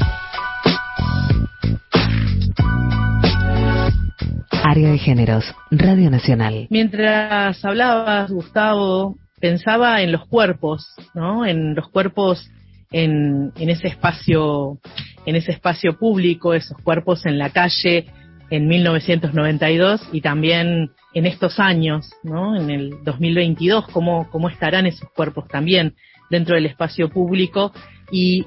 Área 4.64 4.92
de 4.92 4.98
Géneros, 4.98 5.46
Radio 5.70 6.10
Nacional. 6.10 6.68
Mientras 6.72 7.64
hablabas, 7.64 8.32
Gustavo, 8.32 9.18
pensaba 9.40 10.02
en 10.02 10.12
los 10.12 10.26
cuerpos, 10.28 10.88
¿no? 11.14 11.46
En 11.46 11.76
los 11.76 11.90
cuerpos 11.90 12.50
en, 12.92 13.52
en 13.58 13.70
ese 13.70 13.88
espacio, 13.88 14.80
en 15.26 15.36
ese 15.36 15.52
espacio 15.52 15.98
público, 15.98 16.54
esos 16.54 16.78
cuerpos 16.84 17.26
en 17.26 17.38
la 17.38 17.50
calle 17.50 18.08
en 18.50 18.68
1992 18.68 20.10
y 20.14 20.22
también 20.22 20.92
en 21.14 21.26
estos 21.26 21.60
años, 21.60 22.10
¿no? 22.24 22.56
En 22.56 22.70
el 22.70 23.04
2022, 23.04 23.88
cómo, 23.90 24.30
cómo 24.32 24.50
estarán 24.50 24.86
esos 24.86 25.10
cuerpos 25.12 25.48
también 25.48 25.96
dentro 26.30 26.56
del 26.56 26.66
espacio 26.66 27.10
público 27.10 27.74
y 28.12 28.46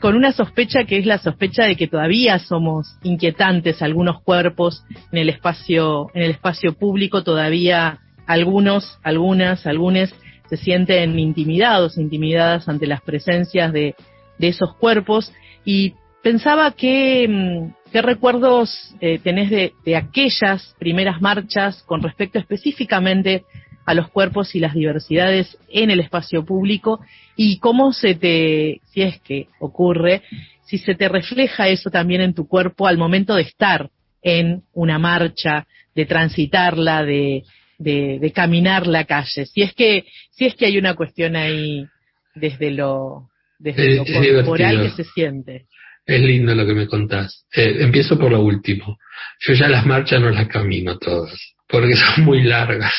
con 0.00 0.16
una 0.16 0.32
sospecha 0.32 0.84
que 0.84 0.98
es 0.98 1.06
la 1.06 1.18
sospecha 1.18 1.64
de 1.64 1.76
que 1.76 1.86
todavía 1.86 2.38
somos 2.38 2.98
inquietantes 3.02 3.82
algunos 3.82 4.20
cuerpos 4.22 4.84
en 5.12 5.18
el 5.18 5.28
espacio 5.28 6.08
en 6.14 6.22
el 6.22 6.30
espacio 6.32 6.72
público 6.74 7.22
todavía 7.22 8.00
algunos 8.32 8.98
algunas 9.02 9.66
algunos 9.66 10.14
se 10.48 10.56
sienten 10.58 11.18
intimidados 11.18 11.96
intimidadas 11.96 12.68
ante 12.68 12.86
las 12.86 13.00
presencias 13.00 13.72
de, 13.72 13.94
de 14.38 14.48
esos 14.48 14.74
cuerpos. 14.76 15.32
Y 15.64 15.94
pensaba 16.22 16.72
que 16.72 17.26
mm, 17.26 17.90
qué 17.90 18.02
recuerdos 18.02 18.94
eh, 19.00 19.18
tenés 19.18 19.48
de, 19.48 19.72
de 19.84 19.96
aquellas 19.96 20.74
primeras 20.78 21.22
marchas 21.22 21.82
con 21.84 22.02
respecto 22.02 22.38
específicamente 22.38 23.44
a 23.86 23.94
los 23.94 24.10
cuerpos 24.10 24.54
y 24.54 24.60
las 24.60 24.74
diversidades 24.74 25.56
en 25.68 25.90
el 25.90 26.00
espacio 26.00 26.44
público 26.44 27.00
y 27.34 27.58
cómo 27.58 27.92
se 27.92 28.14
te, 28.14 28.80
si 28.92 29.02
es 29.02 29.20
que 29.22 29.48
ocurre, 29.58 30.22
si 30.66 30.78
se 30.78 30.94
te 30.94 31.08
refleja 31.08 31.68
eso 31.68 31.90
también 31.90 32.20
en 32.20 32.34
tu 32.34 32.46
cuerpo 32.46 32.86
al 32.86 32.98
momento 32.98 33.34
de 33.34 33.42
estar 33.42 33.90
en 34.22 34.62
una 34.72 34.98
marcha, 34.98 35.66
de 35.94 36.06
transitarla, 36.06 37.04
de, 37.04 37.42
de, 37.82 38.32
caminar 38.34 38.86
la 38.86 39.04
calle. 39.04 39.46
Si 39.46 39.62
es 39.62 39.74
que, 39.74 40.04
si 40.30 40.46
es 40.46 40.54
que 40.54 40.66
hay 40.66 40.78
una 40.78 40.94
cuestión 40.94 41.36
ahí 41.36 41.86
desde 42.34 42.70
lo, 42.70 43.28
desde 43.58 43.96
lo 43.96 44.04
corporal 44.04 44.82
que 44.82 44.90
se 44.90 45.04
siente. 45.04 45.66
Es 46.04 46.20
lindo 46.20 46.54
lo 46.54 46.66
que 46.66 46.74
me 46.74 46.86
contás. 46.86 47.46
Eh, 47.54 47.76
empiezo 47.80 48.18
por 48.18 48.32
lo 48.32 48.40
último. 48.40 48.98
Yo 49.40 49.54
ya 49.54 49.68
las 49.68 49.86
marchas 49.86 50.20
no 50.20 50.30
las 50.30 50.48
camino 50.48 50.98
todas 50.98 51.52
porque 51.72 51.96
son 52.14 52.24
muy 52.24 52.42
largas 52.42 52.94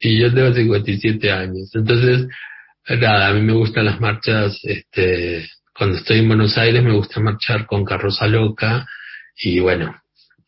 y 0.00 0.20
yo 0.20 0.34
tengo 0.34 0.52
57 0.52 1.32
años. 1.32 1.70
Entonces, 1.74 2.26
nada, 2.88 3.28
a 3.28 3.32
mí 3.32 3.40
me 3.40 3.52
gustan 3.54 3.86
las 3.86 4.00
marchas, 4.00 4.58
este, 4.64 5.48
cuando 5.72 5.96
estoy 5.96 6.18
en 6.18 6.28
Buenos 6.28 6.58
Aires 6.58 6.82
me 6.82 6.92
gusta 6.92 7.20
marchar 7.20 7.66
con 7.66 7.84
carroza 7.84 8.26
loca 8.26 8.86
y 9.36 9.60
bueno, 9.60 9.99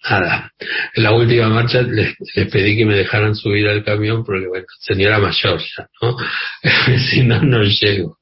nada. 0.08 0.52
En 0.94 1.02
la 1.02 1.12
última 1.12 1.48
marcha 1.48 1.82
les, 1.82 2.16
pedí 2.50 2.76
que 2.76 2.84
me 2.84 2.96
dejaran 2.96 3.34
subir 3.34 3.68
al 3.68 3.84
camión 3.84 4.24
porque 4.24 4.46
bueno, 4.46 4.66
señora 4.80 5.18
mayor 5.18 5.60
ya, 5.60 5.88
¿no? 6.00 6.16
si 7.10 7.22
no, 7.22 7.42
no 7.42 7.62
llego. 7.62 8.18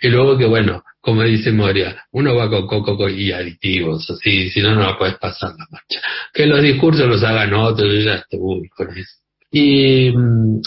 Y 0.00 0.08
luego 0.08 0.38
que 0.38 0.46
bueno, 0.46 0.82
como 1.00 1.22
dice 1.22 1.52
Moria, 1.52 2.04
uno 2.12 2.34
va 2.34 2.48
con 2.48 2.66
coco 2.66 3.08
y 3.08 3.30
aditivos, 3.32 4.10
así, 4.10 4.50
si 4.50 4.62
no, 4.62 4.74
no 4.74 4.80
la 4.80 4.98
puedes 4.98 5.16
pasar 5.16 5.50
la 5.50 5.66
marcha. 5.70 6.00
Que 6.32 6.46
los 6.46 6.62
discursos 6.62 7.06
los 7.06 7.22
hagan 7.22 7.52
otros, 7.52 7.92
yo 7.92 8.00
ya 8.00 8.14
estoy 8.14 8.68
con 8.74 8.96
eso. 8.96 9.24
Y, 9.50 10.08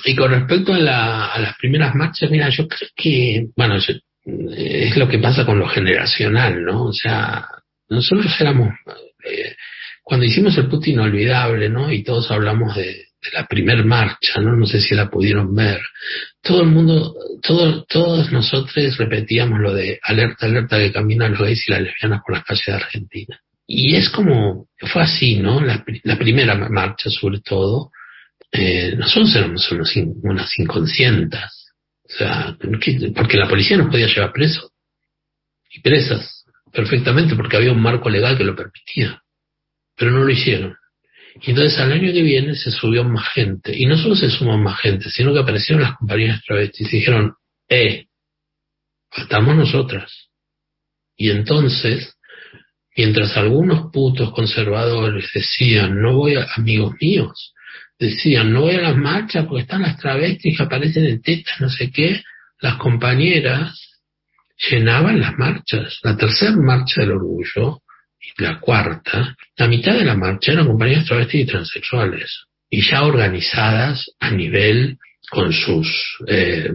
y 0.06 0.16
con 0.16 0.32
respecto 0.32 0.74
a, 0.74 0.78
la, 0.78 1.26
a 1.26 1.40
las 1.40 1.58
primeras 1.58 1.94
marchas, 1.96 2.32
mira, 2.32 2.50
yo 2.50 2.68
creo 2.68 2.90
que, 2.96 3.48
bueno, 3.56 3.78
es 3.78 4.98
lo 4.98 5.08
que 5.10 5.20
pasa 5.20 5.46
con 5.46 5.60
lo 5.60 5.68
generacional, 5.68 6.64
¿no? 6.64 6.86
O 6.86 6.94
sea, 6.94 7.48
nosotros 7.90 8.32
éramos, 8.40 8.70
eh, 9.26 9.56
cuando 10.08 10.26
hicimos 10.26 10.58
el 10.58 10.70
Putin 10.70 10.94
inolvidable, 10.94 11.68
¿no? 11.68 11.92
Y 11.92 12.02
todos 12.02 12.32
hablamos 12.32 12.74
de, 12.78 13.08
la 13.34 13.46
primer 13.46 13.84
marcha, 13.84 14.40
¿no? 14.40 14.56
No 14.56 14.66
sé 14.66 14.80
si 14.80 14.96
la 14.96 15.10
pudieron 15.10 15.54
ver. 15.54 15.82
Todo 16.42 16.62
el 16.62 16.68
mundo, 16.68 17.14
todo, 17.42 17.84
todos 17.84 18.32
nosotros 18.32 18.98
repetíamos 18.98 19.60
lo 19.60 19.74
de 19.74 20.00
alerta, 20.02 20.46
alerta 20.46 20.78
que 20.78 20.94
caminan 20.94 21.32
los 21.32 21.42
gays 21.42 21.68
y 21.68 21.72
las 21.72 21.82
lesbianas 21.82 22.22
por 22.26 22.38
las 22.38 22.46
calles 22.46 22.66
de 22.66 22.74
Argentina. 22.74 23.42
Y 23.68 23.98
es 23.98 24.10
como, 24.10 24.70
fue 24.80 25.02
así, 25.02 25.40
¿no? 25.40 25.60
La, 25.60 25.84
primera 26.18 26.56
marcha 26.56 27.10
sobre 27.10 27.42
todo, 27.42 27.92
eh, 28.50 28.96
nosotros 28.98 29.36
éramos 29.36 29.70
unos, 29.74 29.94
unas 30.24 30.58
inconscientes. 30.58 31.74
O 32.06 32.18
sea, 32.18 32.58
porque 33.14 33.38
la 33.38 33.50
policía 33.50 33.76
nos 33.76 33.90
podía 33.90 34.08
llevar 34.08 34.32
presos 34.32 34.72
y 35.70 35.82
presas 35.82 36.46
perfectamente 36.72 37.36
porque 37.36 37.58
había 37.58 37.74
un 37.74 37.82
marco 37.82 38.10
legal 38.10 38.38
que 38.38 38.46
lo 38.46 38.56
permitía. 38.56 39.22
Pero 39.98 40.12
no 40.12 40.24
lo 40.24 40.30
hicieron. 40.30 40.78
Y 41.42 41.52
entonces 41.52 41.78
al 41.80 41.92
año 41.92 42.12
que 42.14 42.22
viene 42.22 42.56
se 42.56 42.72
subió 42.72 43.04
más 43.04 43.28
gente. 43.34 43.76
Y 43.76 43.86
no 43.86 43.98
solo 43.98 44.16
se 44.16 44.30
sumó 44.30 44.58
más 44.58 44.80
gente, 44.80 45.10
sino 45.10 45.34
que 45.34 45.40
aparecieron 45.40 45.84
las 45.84 45.98
compañías 45.98 46.42
travestis 46.44 46.92
y 46.92 46.98
dijeron, 46.98 47.34
eh, 47.70 48.06
faltamos 49.12 49.56
nosotras. 49.56 50.30
Y 51.16 51.32
entonces, 51.32 52.16
mientras 52.96 53.36
algunos 53.38 53.92
putos 53.92 54.32
conservadores 54.32 55.30
decían, 55.34 56.02
no 56.02 56.16
voy 56.16 56.36
a, 56.36 56.48
amigos 56.56 56.96
míos, 57.02 57.54
decían, 58.00 58.54
no 58.54 58.62
voy 58.62 58.76
a 58.76 58.82
las 58.82 58.98
marchas 58.98 59.46
porque 59.46 59.64
están 59.64 59.82
las 59.82 59.98
travestis 59.98 60.58
que 60.58 60.64
aparecen 60.64 61.06
en 61.06 61.22
tetas, 61.22 61.60
no 61.60 61.70
sé 61.70 61.92
qué, 61.92 62.22
las 62.60 62.78
compañeras 62.78 64.00
llenaban 64.70 65.20
las 65.20 65.38
marchas. 65.38 66.00
La 66.04 66.18
tercera 66.18 66.56
marcha 66.56 67.02
del 67.02 67.12
orgullo 67.12 67.82
la 68.38 68.60
cuarta, 68.60 69.36
la 69.56 69.68
mitad 69.68 69.94
de 69.94 70.06
la 70.06 70.16
marcha 70.16 70.52
eran 70.52 70.68
compañías 70.68 71.06
travestis 71.06 71.42
y 71.42 71.46
transexuales, 71.46 72.46
y 72.70 72.82
ya 72.82 73.04
organizadas 73.04 74.12
a 74.20 74.32
nivel 74.32 74.98
con 75.30 75.52
sus, 75.52 75.88
eh, 76.28 76.72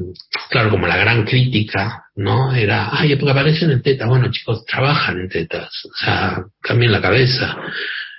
claro, 0.51 0.71
como 0.71 0.87
la 0.87 0.99
gran 0.99 1.25
crítica, 1.25 2.05
¿no? 2.17 2.53
Era, 2.55 2.88
ay, 2.93 3.17
porque 3.17 3.33
aparecen 3.33 3.71
en 3.71 3.83
tetas, 3.83 4.09
bueno 4.09 4.31
chicos, 4.31 4.65
trabajan 4.67 5.21
en 5.21 5.29
tetas, 5.29 5.71
o 5.87 5.95
sea, 5.95 6.45
cambien 6.61 6.93
la 6.93 7.01
cabeza. 7.01 7.57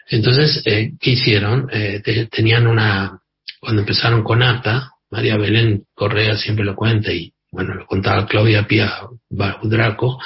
Entonces, 0.07 0.61
eh, 0.65 0.91
¿qué 0.99 1.11
hicieron? 1.11 1.69
Eh, 1.71 2.01
tenían 2.31 2.67
una, 2.67 3.19
cuando 3.59 3.81
empezaron 3.81 4.23
con 4.23 4.41
ATA, 4.41 4.89
María 5.11 5.37
Belén 5.37 5.83
Correa 5.93 6.35
siempre 6.35 6.65
lo 6.65 6.75
cuenta 6.75 7.11
y 7.13 7.32
bueno, 7.53 7.75
lo 7.75 7.85
contaba 7.85 8.25
Claudia 8.25 8.67
Pía 8.67 8.91
Draco, 9.29 10.19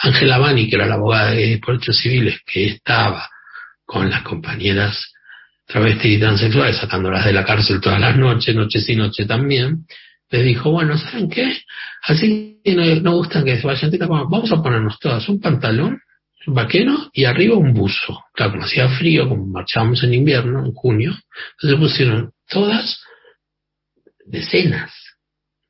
Ángela 0.00 0.36
Bani, 0.36 0.68
que 0.68 0.76
era 0.76 0.84
la 0.84 0.96
abogada 0.96 1.30
de 1.30 1.58
derechos 1.58 1.96
civiles, 1.96 2.40
que 2.44 2.66
estaba 2.66 3.30
con 3.86 4.10
las 4.10 4.22
compañeras 4.22 5.10
travestis 5.66 6.18
y 6.18 6.20
transexuales, 6.20 6.76
sacándolas 6.76 7.24
de 7.24 7.32
la 7.32 7.42
cárcel 7.42 7.80
todas 7.80 7.98
las 7.98 8.18
noches, 8.18 8.54
noche 8.54 8.80
sí, 8.80 8.96
noche 8.96 9.24
también, 9.24 9.86
les 10.28 10.44
dijo, 10.44 10.72
bueno, 10.72 10.98
¿saben 10.98 11.30
qué? 11.30 11.56
Así 12.02 12.60
no, 12.66 12.84
no 12.96 13.16
gustan 13.16 13.46
que 13.46 13.56
se 13.56 13.66
vayan 13.66 13.90
vamos 13.98 14.52
a 14.52 14.62
ponernos 14.62 14.98
todas 14.98 15.26
un 15.30 15.40
pantalón, 15.40 16.02
un 16.46 16.54
vaquero 16.54 17.08
y 17.14 17.24
arriba 17.24 17.56
un 17.56 17.72
buzo. 17.72 18.24
Claro, 18.34 18.52
como 18.52 18.64
hacía 18.64 18.90
frío, 18.90 19.26
como 19.26 19.46
marchábamos 19.46 20.02
en 20.02 20.12
invierno, 20.12 20.66
en 20.66 20.72
junio, 20.74 21.14
entonces 21.52 21.80
pusieron 21.80 22.32
todas 22.46 23.00
decenas 24.26 24.92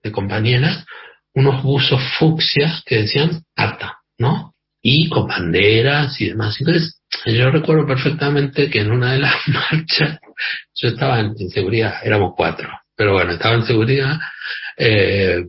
de 0.03 0.11
compañeras 0.11 0.85
unos 1.34 1.62
buzos 1.62 2.00
fucsias 2.18 2.82
que 2.86 3.02
decían 3.02 3.42
ATA, 3.56 3.98
¿no? 4.18 4.54
Y 4.80 5.08
con 5.08 5.26
banderas 5.26 6.20
y 6.20 6.28
demás. 6.28 6.56
Entonces, 6.60 7.00
yo 7.26 7.50
recuerdo 7.50 7.86
perfectamente 7.86 8.70
que 8.70 8.80
en 8.80 8.92
una 8.92 9.12
de 9.12 9.18
las 9.18 9.34
marchas, 9.48 10.18
yo 10.74 10.88
estaba 10.88 11.20
en, 11.20 11.36
seguridad, 11.50 11.96
éramos 12.02 12.34
cuatro, 12.36 12.68
pero 12.96 13.14
bueno, 13.14 13.32
estaba 13.32 13.54
en 13.56 13.66
seguridad, 13.66 14.18
eh, 14.76 15.44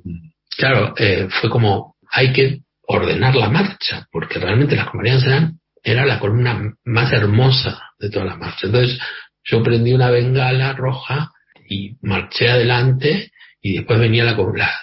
claro, 0.57 0.93
eh, 0.97 1.27
fue 1.29 1.49
como, 1.49 1.95
hay 2.11 2.31
que 2.33 2.59
ordenar 2.87 3.35
la 3.35 3.49
marcha, 3.49 4.07
porque 4.11 4.39
realmente 4.39 4.75
las 4.75 4.89
compañías 4.89 5.23
eran, 5.25 5.59
era 5.83 6.05
la 6.05 6.19
columna 6.19 6.73
más 6.83 7.11
hermosa 7.13 7.79
de 7.99 8.09
todas 8.09 8.27
las 8.27 8.37
marchas. 8.37 8.63
Entonces, 8.63 8.99
yo 9.43 9.61
prendí 9.61 9.93
una 9.93 10.09
bengala 10.09 10.73
roja 10.73 11.31
y 11.67 11.97
marché 12.01 12.49
adelante 12.49 13.31
y 13.65 13.77
después 13.77 13.99
venía 13.99 14.23
la, 14.23 14.35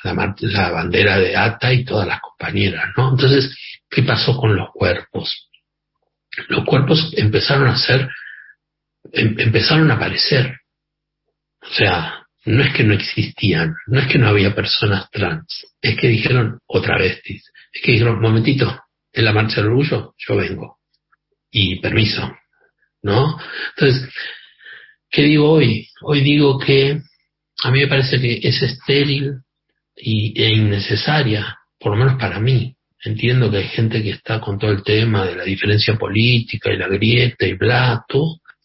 la, 0.03 0.35
la, 0.41 0.71
bandera 0.71 1.17
de 1.17 1.37
ATA 1.37 1.73
y 1.73 1.85
todas 1.85 2.05
las 2.05 2.21
compañeras, 2.21 2.87
¿no? 2.97 3.11
Entonces, 3.11 3.57
¿qué 3.89 4.03
pasó 4.03 4.37
con 4.37 4.57
los 4.57 4.71
cuerpos? 4.73 5.49
Los 6.49 6.65
cuerpos 6.65 7.15
empezaron 7.17 7.69
a 7.69 7.79
ser, 7.79 8.09
em, 9.13 9.39
empezaron 9.39 9.89
a 9.89 9.95
aparecer. 9.95 10.57
O 11.61 11.73
sea, 11.73 12.27
no 12.45 12.65
es 12.65 12.75
que 12.75 12.83
no 12.83 12.95
existían, 12.95 13.73
no 13.87 14.01
es 14.01 14.09
que 14.09 14.19
no 14.19 14.27
había 14.27 14.53
personas 14.53 15.09
trans, 15.13 15.65
es 15.81 15.97
que 15.97 16.09
dijeron 16.09 16.59
otra 16.67 16.99
vez, 16.99 17.23
es 17.25 17.83
que 17.85 17.93
dijeron, 17.93 18.21
momentito, 18.21 18.83
en 19.13 19.25
la 19.25 19.33
marcha 19.33 19.61
del 19.61 19.67
orgullo 19.67 20.13
yo 20.19 20.35
vengo. 20.35 20.79
Y 21.53 21.79
permiso, 21.79 22.37
¿no? 23.01 23.39
Entonces, 23.77 24.13
¿qué 25.09 25.23
digo 25.23 25.53
hoy? 25.53 25.89
Hoy 26.01 26.23
digo 26.23 26.59
que 26.59 27.01
a 27.63 27.71
mí 27.71 27.81
me 27.81 27.87
parece 27.87 28.21
que 28.21 28.41
es 28.43 28.63
estéril 28.63 29.35
y, 29.97 30.41
e 30.41 30.51
innecesaria, 30.51 31.59
por 31.79 31.93
lo 31.93 32.05
menos 32.05 32.19
para 32.19 32.41
mí. 32.41 32.75
Entiendo 33.05 33.51
que 33.51 33.59
hay 33.59 33.69
gente 33.69 34.03
que 34.03 34.11
está 34.11 34.41
con 34.41 34.59
todo 34.59 34.71
el 34.71 34.83
tema 34.85 35.25
de 35.25 35.35
la 35.35 35.45
diferencia 35.45 35.97
política 35.97 36.73
y 36.73 36.79
la 36.79 36.89
grieta 36.89 37.47
y 37.47 37.55
bla, 37.55 38.05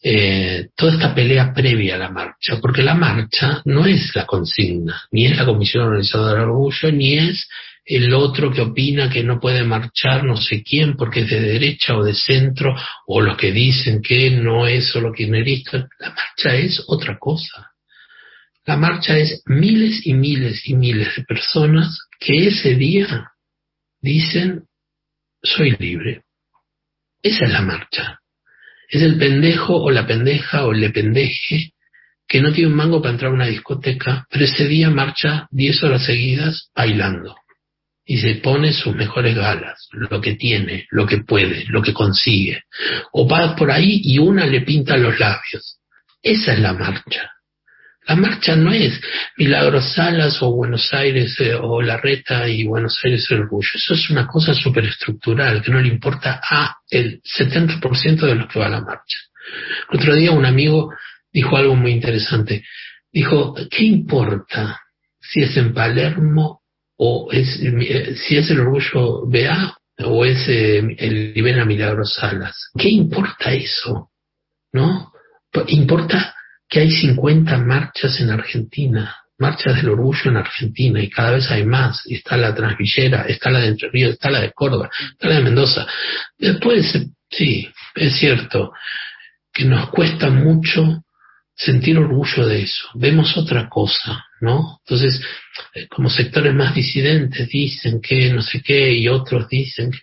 eh, 0.04 0.68
toda 0.76 0.94
esta 0.94 1.16
pelea 1.16 1.54
previa 1.54 1.96
a 1.96 1.98
la 1.98 2.12
marcha, 2.12 2.60
porque 2.62 2.84
la 2.84 2.94
marcha 2.94 3.62
no 3.66 3.86
es 3.86 4.16
la 4.16 4.26
consigna, 4.26 5.02
ni 5.12 5.26
es 5.26 5.36
la 5.36 5.46
Comisión 5.46 5.86
Organizadora 5.86 6.42
del 6.42 6.50
Orgullo, 6.50 6.92
ni 6.92 7.18
es 7.18 7.48
el 7.84 8.14
otro 8.14 8.52
que 8.52 8.62
opina 8.62 9.10
que 9.10 9.24
no 9.24 9.40
puede 9.40 9.64
marchar 9.64 10.24
no 10.24 10.38
sé 10.38 10.62
quién 10.62 10.98
porque 10.98 11.22
es 11.22 11.30
de 11.30 11.40
derecha 11.40 11.98
o 11.98 12.04
de 12.04 12.14
centro, 12.14 12.76
o 13.08 13.22
los 13.22 13.38
que 13.38 13.52
dicen 13.52 14.02
que 14.02 14.30
no 14.30 14.68
es 14.68 14.88
solo 14.88 15.14
kirchnerista. 15.14 15.88
La 16.00 16.10
marcha 16.10 16.54
es 16.56 16.84
otra 16.88 17.18
cosa. 17.18 17.72
La 18.68 18.76
marcha 18.76 19.18
es 19.18 19.44
miles 19.46 20.06
y 20.06 20.14
miles 20.14 20.68
y 20.68 20.76
miles 20.76 21.16
de 21.16 21.24
personas 21.24 22.00
que 22.20 22.48
ese 22.48 22.76
día 22.76 23.32
dicen, 24.02 24.66
soy 25.42 25.72
libre. 25.80 26.24
Esa 27.24 27.46
es 27.46 27.52
la 27.52 27.62
marcha. 27.62 28.20
Es 28.90 29.02
el 29.02 29.18
pendejo 29.18 29.78
o 29.78 29.90
la 29.90 30.06
pendeja 30.06 30.66
o 30.66 30.74
le 30.74 30.90
pendeje 30.90 31.72
que 32.28 32.42
no 32.42 32.52
tiene 32.52 32.70
un 32.70 32.76
mango 32.76 33.02
para 33.02 33.14
entrar 33.14 33.32
a 33.32 33.36
una 33.36 33.48
discoteca, 33.48 34.28
pero 34.30 34.44
ese 34.44 34.68
día 34.68 34.90
marcha 34.90 35.48
10 35.52 35.84
horas 35.84 36.06
seguidas 36.06 36.70
bailando 36.76 37.38
y 38.04 38.18
se 38.18 38.36
pone 38.36 38.74
sus 38.74 38.94
mejores 38.94 39.34
galas, 39.34 39.88
lo 39.94 40.20
que 40.20 40.36
tiene, 40.36 40.88
lo 40.92 41.06
que 41.06 41.20
puede, 41.20 41.64
lo 41.70 41.82
que 41.82 41.94
consigue. 41.94 42.64
O 43.14 43.30
va 43.30 43.56
por 43.56 43.72
ahí 43.72 44.02
y 44.04 44.20
una 44.20 44.46
le 44.46 44.60
pinta 44.62 44.98
los 44.98 45.18
labios. 45.18 45.80
Esa 46.22 46.52
es 46.52 46.60
la 46.60 46.74
marcha. 46.74 47.32
La 48.08 48.16
marcha 48.16 48.56
no 48.56 48.72
es 48.72 49.00
Milagros 49.38 49.94
Salas 49.94 50.42
o 50.42 50.52
Buenos 50.52 50.94
Aires 50.94 51.40
eh, 51.40 51.54
o 51.56 51.82
La 51.82 51.98
Reta 51.98 52.48
y 52.48 52.66
Buenos 52.66 53.00
Aires 53.04 53.28
el 53.30 53.42
orgullo. 53.42 53.70
Eso 53.74 53.94
es 53.94 54.10
una 54.10 54.26
cosa 54.28 54.54
superestructural 54.54 55.62
que 55.62 55.72
no 55.72 55.82
le 55.82 55.90
importa 55.90 56.42
a 56.44 56.78
el 56.90 57.22
70% 57.22 58.22
de 58.22 58.36
los 58.36 58.48
que 58.48 58.60
va 58.60 58.68
a 58.68 58.70
la 58.70 58.82
marcha. 58.82 59.18
El 59.92 60.00
otro 60.00 60.16
día 60.16 60.32
un 60.32 60.46
amigo 60.46 60.94
dijo 61.32 61.58
algo 61.58 61.76
muy 61.76 61.92
interesante. 61.92 62.64
Dijo, 63.12 63.56
¿qué 63.70 63.84
importa 63.84 64.80
si 65.20 65.42
es 65.42 65.58
en 65.58 65.74
Palermo 65.74 66.62
o 66.98 67.30
es, 67.32 67.60
eh, 67.62 68.16
si 68.16 68.38
es 68.38 68.50
el 68.50 68.62
orgullo 68.62 69.26
BA 69.28 69.78
o 70.06 70.26
es 70.26 70.48
eh, 70.48 70.78
el 70.98 71.34
Libera 71.34 71.66
Milagros 71.66 72.14
Salas. 72.14 72.70
¿Qué 72.78 72.90
importa 72.90 73.54
eso? 73.54 74.12
¿No? 74.74 75.12
Importa 75.68 76.36
que 76.70 76.82
hay 76.82 76.92
50 76.92 77.58
marchas 77.60 78.20
en 78.20 78.30
Argentina, 78.30 79.16
marchas 79.38 79.76
del 79.78 79.90
orgullo 79.90 80.32
en 80.32 80.38
Argentina 80.38 81.02
y 81.02 81.10
cada 81.10 81.32
vez 81.32 81.50
hay 81.52 81.64
más. 81.66 82.02
está 82.08 82.38
la 82.38 82.54
Transvillera, 82.54 83.24
está 83.24 83.50
la 83.50 83.60
de 83.60 83.68
Entre 83.68 83.90
Ríos, 83.90 84.14
está 84.14 84.30
la 84.30 84.42
de 84.42 84.52
Córdoba, 84.52 84.90
está 85.12 85.30
la 85.30 85.36
de 85.36 85.42
Mendoza. 85.42 85.88
Después, 86.38 86.98
sí, 87.30 87.70
es 87.96 88.16
cierto 88.18 88.72
que 89.54 89.66
nos 89.66 89.90
cuesta 89.90 90.30
mucho 90.30 91.04
sentir 91.56 91.98
orgullo 91.98 92.46
de 92.46 92.62
eso. 92.62 92.88
Vemos 92.94 93.36
otra 93.36 93.68
cosa, 93.68 94.26
¿no? 94.42 94.80
Entonces, 94.86 95.20
eh, 95.74 95.88
como 95.88 96.10
sectores 96.10 96.54
más 96.54 96.76
disidentes 96.76 97.50
dicen 97.50 98.00
que 98.00 98.32
no 98.32 98.42
sé 98.42 98.62
qué 98.62 98.94
y 98.94 99.08
otros 99.08 99.50
dicen 99.50 99.92
que... 99.92 100.00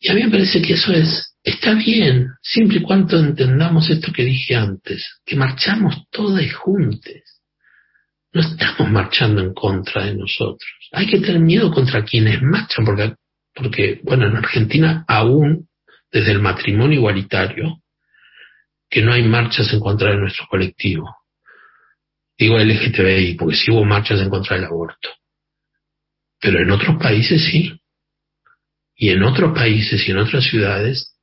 Y 0.00 0.08
a 0.08 0.14
mí 0.14 0.22
me 0.22 0.30
parece 0.30 0.62
que 0.62 0.74
eso 0.74 0.92
es, 0.92 1.33
está 1.44 1.74
bien, 1.74 2.30
siempre 2.42 2.78
y 2.78 2.82
cuando 2.82 3.18
entendamos 3.18 3.90
esto 3.90 4.10
que 4.12 4.24
dije 4.24 4.56
antes, 4.56 5.20
que 5.24 5.36
marchamos 5.36 6.08
todas 6.10 6.52
juntas. 6.54 7.42
No 8.32 8.40
estamos 8.40 8.90
marchando 8.90 9.42
en 9.42 9.52
contra 9.52 10.06
de 10.06 10.16
nosotros. 10.16 10.68
Hay 10.90 11.06
que 11.06 11.20
tener 11.20 11.40
miedo 11.40 11.70
contra 11.70 12.04
quienes 12.04 12.42
marchan, 12.42 12.84
porque, 12.84 13.14
porque 13.54 14.00
bueno, 14.02 14.26
en 14.26 14.36
Argentina 14.36 15.04
aún, 15.06 15.68
desde 16.10 16.32
el 16.32 16.40
matrimonio 16.40 16.98
igualitario, 16.98 17.80
que 18.90 19.02
no 19.02 19.12
hay 19.12 19.22
marchas 19.22 19.72
en 19.72 19.80
contra 19.80 20.10
de 20.10 20.16
nuestro 20.16 20.46
colectivo. 20.48 21.14
Digo 22.36 22.58
LGTBI, 22.58 23.34
porque 23.34 23.54
sí 23.54 23.70
hubo 23.70 23.84
marchas 23.84 24.20
en 24.20 24.30
contra 24.30 24.56
del 24.56 24.64
aborto. 24.64 25.10
Pero 26.40 26.60
en 26.60 26.70
otros 26.70 26.96
países 27.00 27.44
sí. 27.44 27.80
Y 28.96 29.10
en 29.10 29.22
otros 29.22 29.54
países 29.54 30.06
y 30.08 30.10
en 30.10 30.18
otras 30.18 30.44
ciudades, 30.44 31.13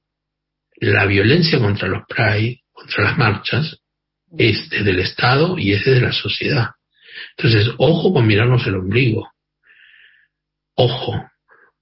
la 0.90 1.06
violencia 1.06 1.60
contra 1.60 1.88
los 1.88 2.04
Pride, 2.08 2.62
contra 2.72 3.04
las 3.04 3.18
marchas, 3.18 3.78
es 4.38 4.70
desde 4.70 4.90
el 4.90 5.00
Estado 5.00 5.58
y 5.58 5.74
es 5.74 5.86
desde 5.86 6.02
la 6.02 6.12
sociedad. 6.12 6.72
Entonces, 7.38 7.74
ojo 7.78 8.14
con 8.14 8.26
mirarnos 8.26 8.66
el 8.66 8.76
ombligo. 8.76 9.32
Ojo. 10.76 11.24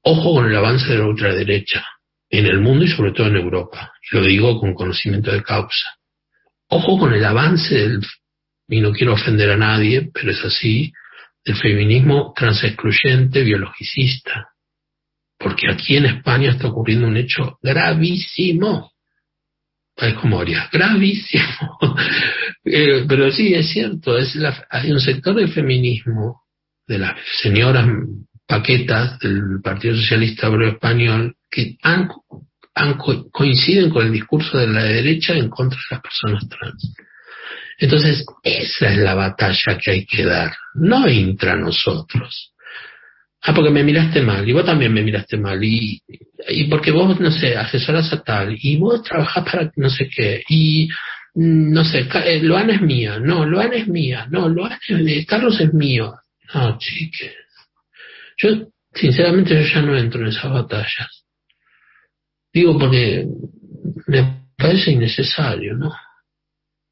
Ojo 0.01 0.33
con 0.33 0.45
el 0.45 0.55
avance 0.55 0.91
de 0.91 0.97
la 0.97 1.05
ultraderecha 1.05 1.85
en 2.29 2.45
el 2.45 2.59
mundo 2.59 2.85
y 2.85 2.89
sobre 2.89 3.11
todo 3.11 3.27
en 3.27 3.37
Europa. 3.37 3.93
Lo 4.11 4.23
digo 4.23 4.59
con 4.59 4.73
conocimiento 4.73 5.31
de 5.31 5.43
causa. 5.43 5.97
Ojo 6.67 6.99
con 6.99 7.13
el 7.13 7.23
avance 7.23 7.75
del, 7.75 8.01
y 8.67 8.81
no 8.81 8.91
quiero 8.91 9.13
ofender 9.13 9.49
a 9.51 9.57
nadie, 9.57 10.09
pero 10.13 10.31
es 10.31 10.43
así, 10.43 10.91
del 11.43 11.55
feminismo 11.55 12.33
transexcluyente, 12.35 13.43
biologicista. 13.43 14.49
Porque 15.39 15.71
aquí 15.71 15.95
en 15.95 16.05
España 16.05 16.51
está 16.51 16.67
ocurriendo 16.67 17.07
un 17.07 17.17
hecho 17.17 17.57
gravísimo. 17.63 18.91
Es 19.95 20.13
como 20.15 20.43
gravísimo. 20.71 21.77
Eh, 22.71 23.05
pero 23.07 23.31
sí, 23.31 23.53
es 23.55 23.69
cierto, 23.69 24.17
es 24.17 24.37
hay 24.69 24.91
un 24.91 24.99
sector 24.99 25.33
del 25.33 25.49
feminismo, 25.49 26.43
de 26.85 26.99
las 26.99 27.17
señoras 27.41 27.87
paquetas 28.45 29.17
del 29.19 29.61
Partido 29.63 29.95
Socialista 29.95 30.49
Obrero 30.49 30.73
Español, 30.73 31.35
que 31.49 31.77
han, 31.81 32.09
coinciden 33.31 33.89
con 33.89 34.05
el 34.05 34.11
discurso 34.11 34.57
de 34.57 34.67
la 34.67 34.83
derecha 34.83 35.33
en 35.35 35.49
contra 35.49 35.79
de 35.79 35.95
las 35.95 36.01
personas 36.01 36.49
trans. 36.49 36.93
Entonces, 37.79 38.25
esa 38.43 38.91
es 38.91 38.97
la 38.97 39.15
batalla 39.15 39.77
que 39.81 39.91
hay 39.91 40.05
que 40.05 40.25
dar, 40.25 40.51
no 40.75 41.07
intra 41.07 41.55
nosotros. 41.55 42.53
Ah, 43.41 43.53
porque 43.53 43.69
me 43.71 43.83
miraste 43.83 44.21
mal, 44.21 44.47
y 44.47 44.51
vos 44.51 44.65
también 44.65 44.93
me 44.93 45.01
miraste 45.01 45.37
mal, 45.37 45.63
y, 45.63 46.01
y 46.49 46.63
porque 46.65 46.91
vos, 46.91 47.19
no 47.19 47.31
sé, 47.31 47.55
asesoras 47.55 48.11
a 48.11 48.21
tal, 48.21 48.57
y 48.59 48.75
vos 48.77 49.01
trabajás 49.03 49.43
para 49.45 49.71
no 49.77 49.89
sé 49.89 50.09
qué, 50.09 50.43
y 50.49 50.89
mm, 51.35 51.71
no 51.71 51.85
sé, 51.85 52.07
eh, 52.25 52.39
Loana 52.41 52.75
es 52.75 52.81
mía, 52.81 53.17
no, 53.19 53.45
Loana 53.45 53.75
es 53.77 53.87
mía, 53.87 54.27
no, 54.29 54.49
Loana 54.49 54.77
es, 54.87 55.25
Carlos 55.25 55.59
es 55.61 55.73
mío. 55.73 56.15
No, 56.53 56.77
chiques. 56.79 57.35
Yo, 58.37 58.71
sinceramente, 58.93 59.53
yo 59.55 59.61
ya 59.61 59.81
no 59.81 59.97
entro 59.97 60.21
en 60.21 60.27
esas 60.27 60.51
batallas. 60.51 61.25
Digo 62.51 62.77
porque 62.79 63.27
me 64.07 64.47
parece 64.57 64.91
innecesario, 64.91 65.75
¿no? 65.75 65.93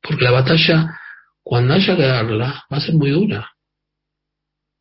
Porque 0.02 0.24
la 0.24 0.32
batalla, 0.32 1.00
cuando 1.42 1.74
haya 1.74 1.96
que 1.96 2.04
darla, 2.04 2.66
va 2.72 2.78
a 2.78 2.82
ser 2.82 2.96
muy 2.96 3.10
dura. 3.10 3.50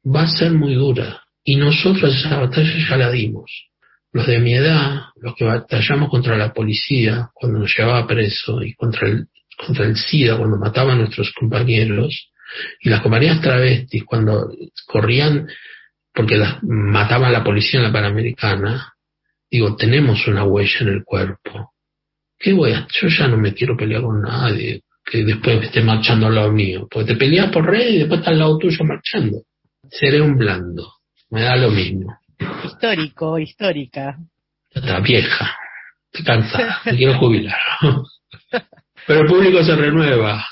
Va 0.04 0.22
a 0.22 0.28
ser 0.28 0.52
muy 0.52 0.74
dura. 0.74 1.25
Y 1.48 1.54
nosotros 1.54 2.12
esa 2.12 2.40
batalla 2.40 2.88
ya 2.88 2.96
la 2.96 3.10
dimos. 3.10 3.68
Los 4.12 4.26
de 4.26 4.40
mi 4.40 4.54
edad, 4.54 5.04
los 5.14 5.36
que 5.36 5.44
batallamos 5.44 6.10
contra 6.10 6.36
la 6.36 6.52
policía 6.52 7.30
cuando 7.32 7.60
nos 7.60 7.72
llevaba 7.76 8.04
preso 8.04 8.62
y 8.64 8.74
contra 8.74 9.08
el, 9.08 9.28
contra 9.56 9.86
el 9.86 9.96
SIDA 9.96 10.36
cuando 10.36 10.56
mataban 10.56 10.96
a 10.96 11.00
nuestros 11.02 11.32
compañeros, 11.32 12.32
y 12.80 12.88
las 12.88 13.00
compañías 13.00 13.40
travestis 13.40 14.02
cuando 14.04 14.50
corrían 14.86 15.46
porque 16.12 16.36
las 16.36 16.62
mataban 16.64 17.32
la 17.32 17.44
policía 17.44 17.78
en 17.78 17.86
la 17.86 17.92
Panamericana, 17.92 18.94
digo, 19.48 19.76
tenemos 19.76 20.26
una 20.26 20.44
huella 20.44 20.78
en 20.80 20.88
el 20.88 21.04
cuerpo. 21.04 21.74
¿Qué 22.36 22.54
voy 22.54 22.72
a? 22.72 22.88
Yo 22.90 23.06
ya 23.06 23.28
no 23.28 23.36
me 23.36 23.54
quiero 23.54 23.76
pelear 23.76 24.02
con 24.02 24.20
nadie 24.20 24.82
que 25.04 25.24
después 25.24 25.62
esté 25.62 25.80
marchando 25.80 26.26
al 26.26 26.34
lado 26.34 26.50
mío, 26.50 26.88
porque 26.90 27.12
te 27.12 27.16
peleas 27.16 27.52
por 27.52 27.66
red 27.66 27.88
y 27.88 27.98
después 27.98 28.18
está 28.18 28.32
al 28.32 28.40
lado 28.40 28.58
tuyo 28.58 28.84
marchando. 28.84 29.42
Seré 29.88 30.20
un 30.20 30.36
blando, 30.36 30.95
me 31.30 31.42
da 31.42 31.56
lo 31.56 31.70
mismo. 31.70 32.16
Histórico, 32.64 33.38
histórica. 33.38 34.18
Está 34.70 35.00
vieja, 35.00 35.56
estoy 36.12 36.24
cansada, 36.24 36.80
me 36.84 36.96
quiero 36.96 37.18
jubilar. 37.18 37.58
Pero 39.06 39.20
el 39.20 39.26
público 39.26 39.62
se 39.62 39.76
renueva. 39.76 40.44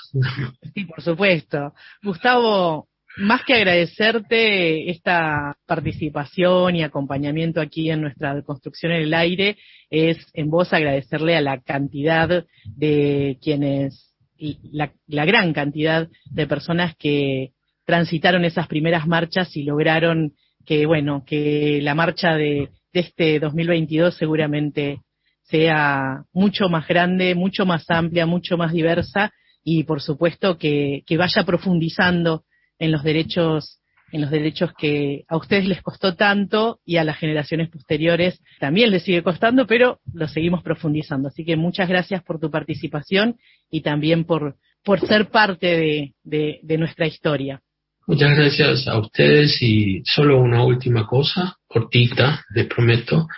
Sí, 0.74 0.84
por 0.84 1.02
supuesto. 1.02 1.74
Gustavo, 2.02 2.88
más 3.16 3.44
que 3.44 3.54
agradecerte 3.54 4.90
esta 4.90 5.56
participación 5.66 6.76
y 6.76 6.82
acompañamiento 6.82 7.60
aquí 7.60 7.90
en 7.90 8.00
nuestra 8.00 8.42
construcción 8.42 8.92
en 8.92 9.02
el 9.02 9.14
aire, 9.14 9.56
es 9.90 10.18
en 10.34 10.50
vos 10.50 10.72
agradecerle 10.72 11.36
a 11.36 11.40
la 11.40 11.60
cantidad 11.60 12.44
de 12.64 13.38
quienes, 13.40 14.14
y 14.36 14.58
la, 14.72 14.90
gran 15.06 15.52
cantidad 15.52 16.08
de 16.30 16.46
personas 16.46 16.96
que 16.96 17.52
transitaron 17.84 18.44
esas 18.44 18.66
primeras 18.66 19.06
marchas 19.06 19.56
y 19.56 19.62
lograron 19.62 20.32
que, 20.64 20.86
bueno, 20.86 21.24
que 21.26 21.80
la 21.82 21.94
marcha 21.94 22.34
de, 22.34 22.70
de 22.92 23.00
este 23.00 23.38
2022 23.38 24.16
seguramente 24.16 25.00
sea 25.42 26.24
mucho 26.32 26.68
más 26.68 26.88
grande, 26.88 27.34
mucho 27.34 27.66
más 27.66 27.84
amplia, 27.88 28.26
mucho 28.26 28.56
más 28.56 28.72
diversa 28.72 29.32
y 29.62 29.84
por 29.84 30.00
supuesto 30.00 30.58
que, 30.58 31.02
que 31.06 31.16
vaya 31.16 31.44
profundizando 31.44 32.44
en 32.78 32.92
los 32.92 33.02
derechos 33.02 33.80
en 34.12 34.20
los 34.20 34.30
derechos 34.30 34.72
que 34.78 35.24
a 35.26 35.36
ustedes 35.36 35.66
les 35.66 35.82
costó 35.82 36.14
tanto 36.14 36.78
y 36.84 36.98
a 36.98 37.04
las 37.04 37.18
generaciones 37.18 37.68
posteriores 37.68 38.40
también 38.60 38.92
les 38.92 39.02
sigue 39.02 39.24
costando, 39.24 39.66
pero 39.66 39.98
lo 40.12 40.28
seguimos 40.28 40.62
profundizando. 40.62 41.28
Así 41.28 41.44
que 41.44 41.56
muchas 41.56 41.88
gracias 41.88 42.22
por 42.22 42.38
tu 42.38 42.48
participación 42.48 43.38
y 43.72 43.80
también 43.80 44.24
por, 44.24 44.56
por 44.84 45.00
ser 45.00 45.30
parte 45.30 46.14
de, 46.22 46.60
de, 46.62 46.78
nuestra 46.78 47.08
historia. 47.08 47.60
Muchas 48.06 48.36
gracias 48.36 48.86
a 48.86 48.98
ustedes 48.98 49.62
y 49.62 50.02
solo 50.04 50.38
una 50.38 50.62
última 50.62 51.06
cosa, 51.06 51.56
cortita, 51.66 52.44
les 52.54 52.66
prometo, 52.66 53.28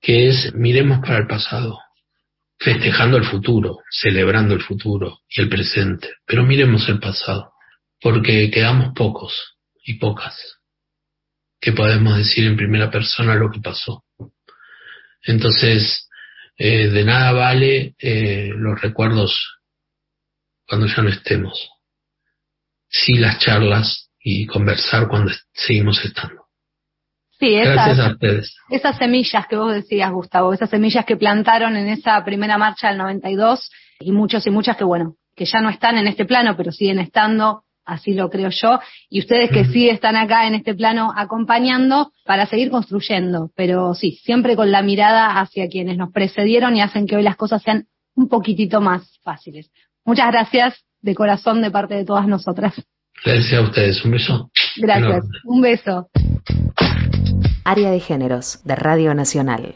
que 0.00 0.28
es 0.28 0.54
miremos 0.54 1.00
para 1.00 1.18
el 1.18 1.26
pasado, 1.26 1.78
festejando 2.58 3.18
el 3.18 3.24
futuro, 3.24 3.80
celebrando 3.90 4.54
el 4.54 4.62
futuro 4.62 5.18
y 5.28 5.42
el 5.42 5.50
presente, 5.50 6.14
pero 6.24 6.44
miremos 6.44 6.88
el 6.88 6.98
pasado, 6.98 7.52
porque 8.00 8.50
quedamos 8.50 8.94
pocos 8.94 9.58
y 9.84 9.98
pocas 9.98 10.34
que 11.60 11.72
podemos 11.72 12.16
decir 12.16 12.46
en 12.46 12.56
primera 12.56 12.90
persona 12.90 13.34
lo 13.34 13.50
que 13.50 13.60
pasó. 13.60 14.04
Entonces, 15.24 16.08
eh, 16.56 16.88
de 16.88 17.04
nada 17.04 17.32
vale 17.32 17.94
eh, 17.98 18.50
los 18.54 18.80
recuerdos 18.80 19.58
cuando 20.66 20.86
ya 20.86 21.02
no 21.02 21.10
estemos. 21.10 21.68
Sí 22.88 23.14
las 23.18 23.40
charlas 23.40 24.05
y 24.28 24.44
conversar 24.44 25.06
cuando 25.06 25.30
seguimos 25.52 26.04
estando. 26.04 26.46
Sí, 27.38 27.54
esas, 27.54 28.16
esas 28.70 28.96
semillas 28.96 29.46
que 29.46 29.54
vos 29.54 29.72
decías, 29.72 30.10
Gustavo, 30.10 30.52
esas 30.52 30.68
semillas 30.68 31.04
que 31.04 31.16
plantaron 31.16 31.76
en 31.76 31.86
esa 31.86 32.24
primera 32.24 32.58
marcha 32.58 32.88
del 32.88 32.98
92 32.98 33.70
y 34.00 34.10
muchos 34.10 34.44
y 34.44 34.50
muchas 34.50 34.76
que, 34.76 34.82
bueno, 34.82 35.14
que 35.36 35.44
ya 35.44 35.60
no 35.60 35.70
están 35.70 35.96
en 35.96 36.08
este 36.08 36.24
plano, 36.24 36.56
pero 36.56 36.72
siguen 36.72 36.98
estando 36.98 37.62
así 37.84 38.14
lo 38.14 38.28
creo 38.28 38.50
yo, 38.50 38.80
y 39.08 39.20
ustedes 39.20 39.48
que 39.48 39.64
sí 39.66 39.88
están 39.88 40.16
acá 40.16 40.48
en 40.48 40.56
este 40.56 40.74
plano 40.74 41.12
acompañando 41.16 42.10
para 42.24 42.46
seguir 42.46 42.68
construyendo, 42.68 43.52
pero 43.54 43.94
sí, 43.94 44.18
siempre 44.24 44.56
con 44.56 44.72
la 44.72 44.82
mirada 44.82 45.38
hacia 45.38 45.68
quienes 45.68 45.96
nos 45.96 46.10
precedieron 46.10 46.74
y 46.74 46.80
hacen 46.80 47.06
que 47.06 47.14
hoy 47.14 47.22
las 47.22 47.36
cosas 47.36 47.62
sean 47.62 47.86
un 48.16 48.28
poquitito 48.28 48.80
más 48.80 49.20
fáciles. 49.22 49.70
Muchas 50.04 50.32
gracias 50.32 50.84
de 51.00 51.14
corazón 51.14 51.62
de 51.62 51.70
parte 51.70 51.94
de 51.94 52.04
todas 52.04 52.26
nosotras. 52.26 52.74
Gracias 53.24 53.52
a 53.52 53.62
ustedes, 53.62 54.04
un 54.04 54.10
beso. 54.12 54.50
Gracias, 54.76 55.24
un 55.44 55.60
beso. 55.60 56.08
Área 57.64 57.90
de 57.90 58.00
Géneros 58.00 58.60
de 58.64 58.76
Radio 58.76 59.14
Nacional. 59.14 59.74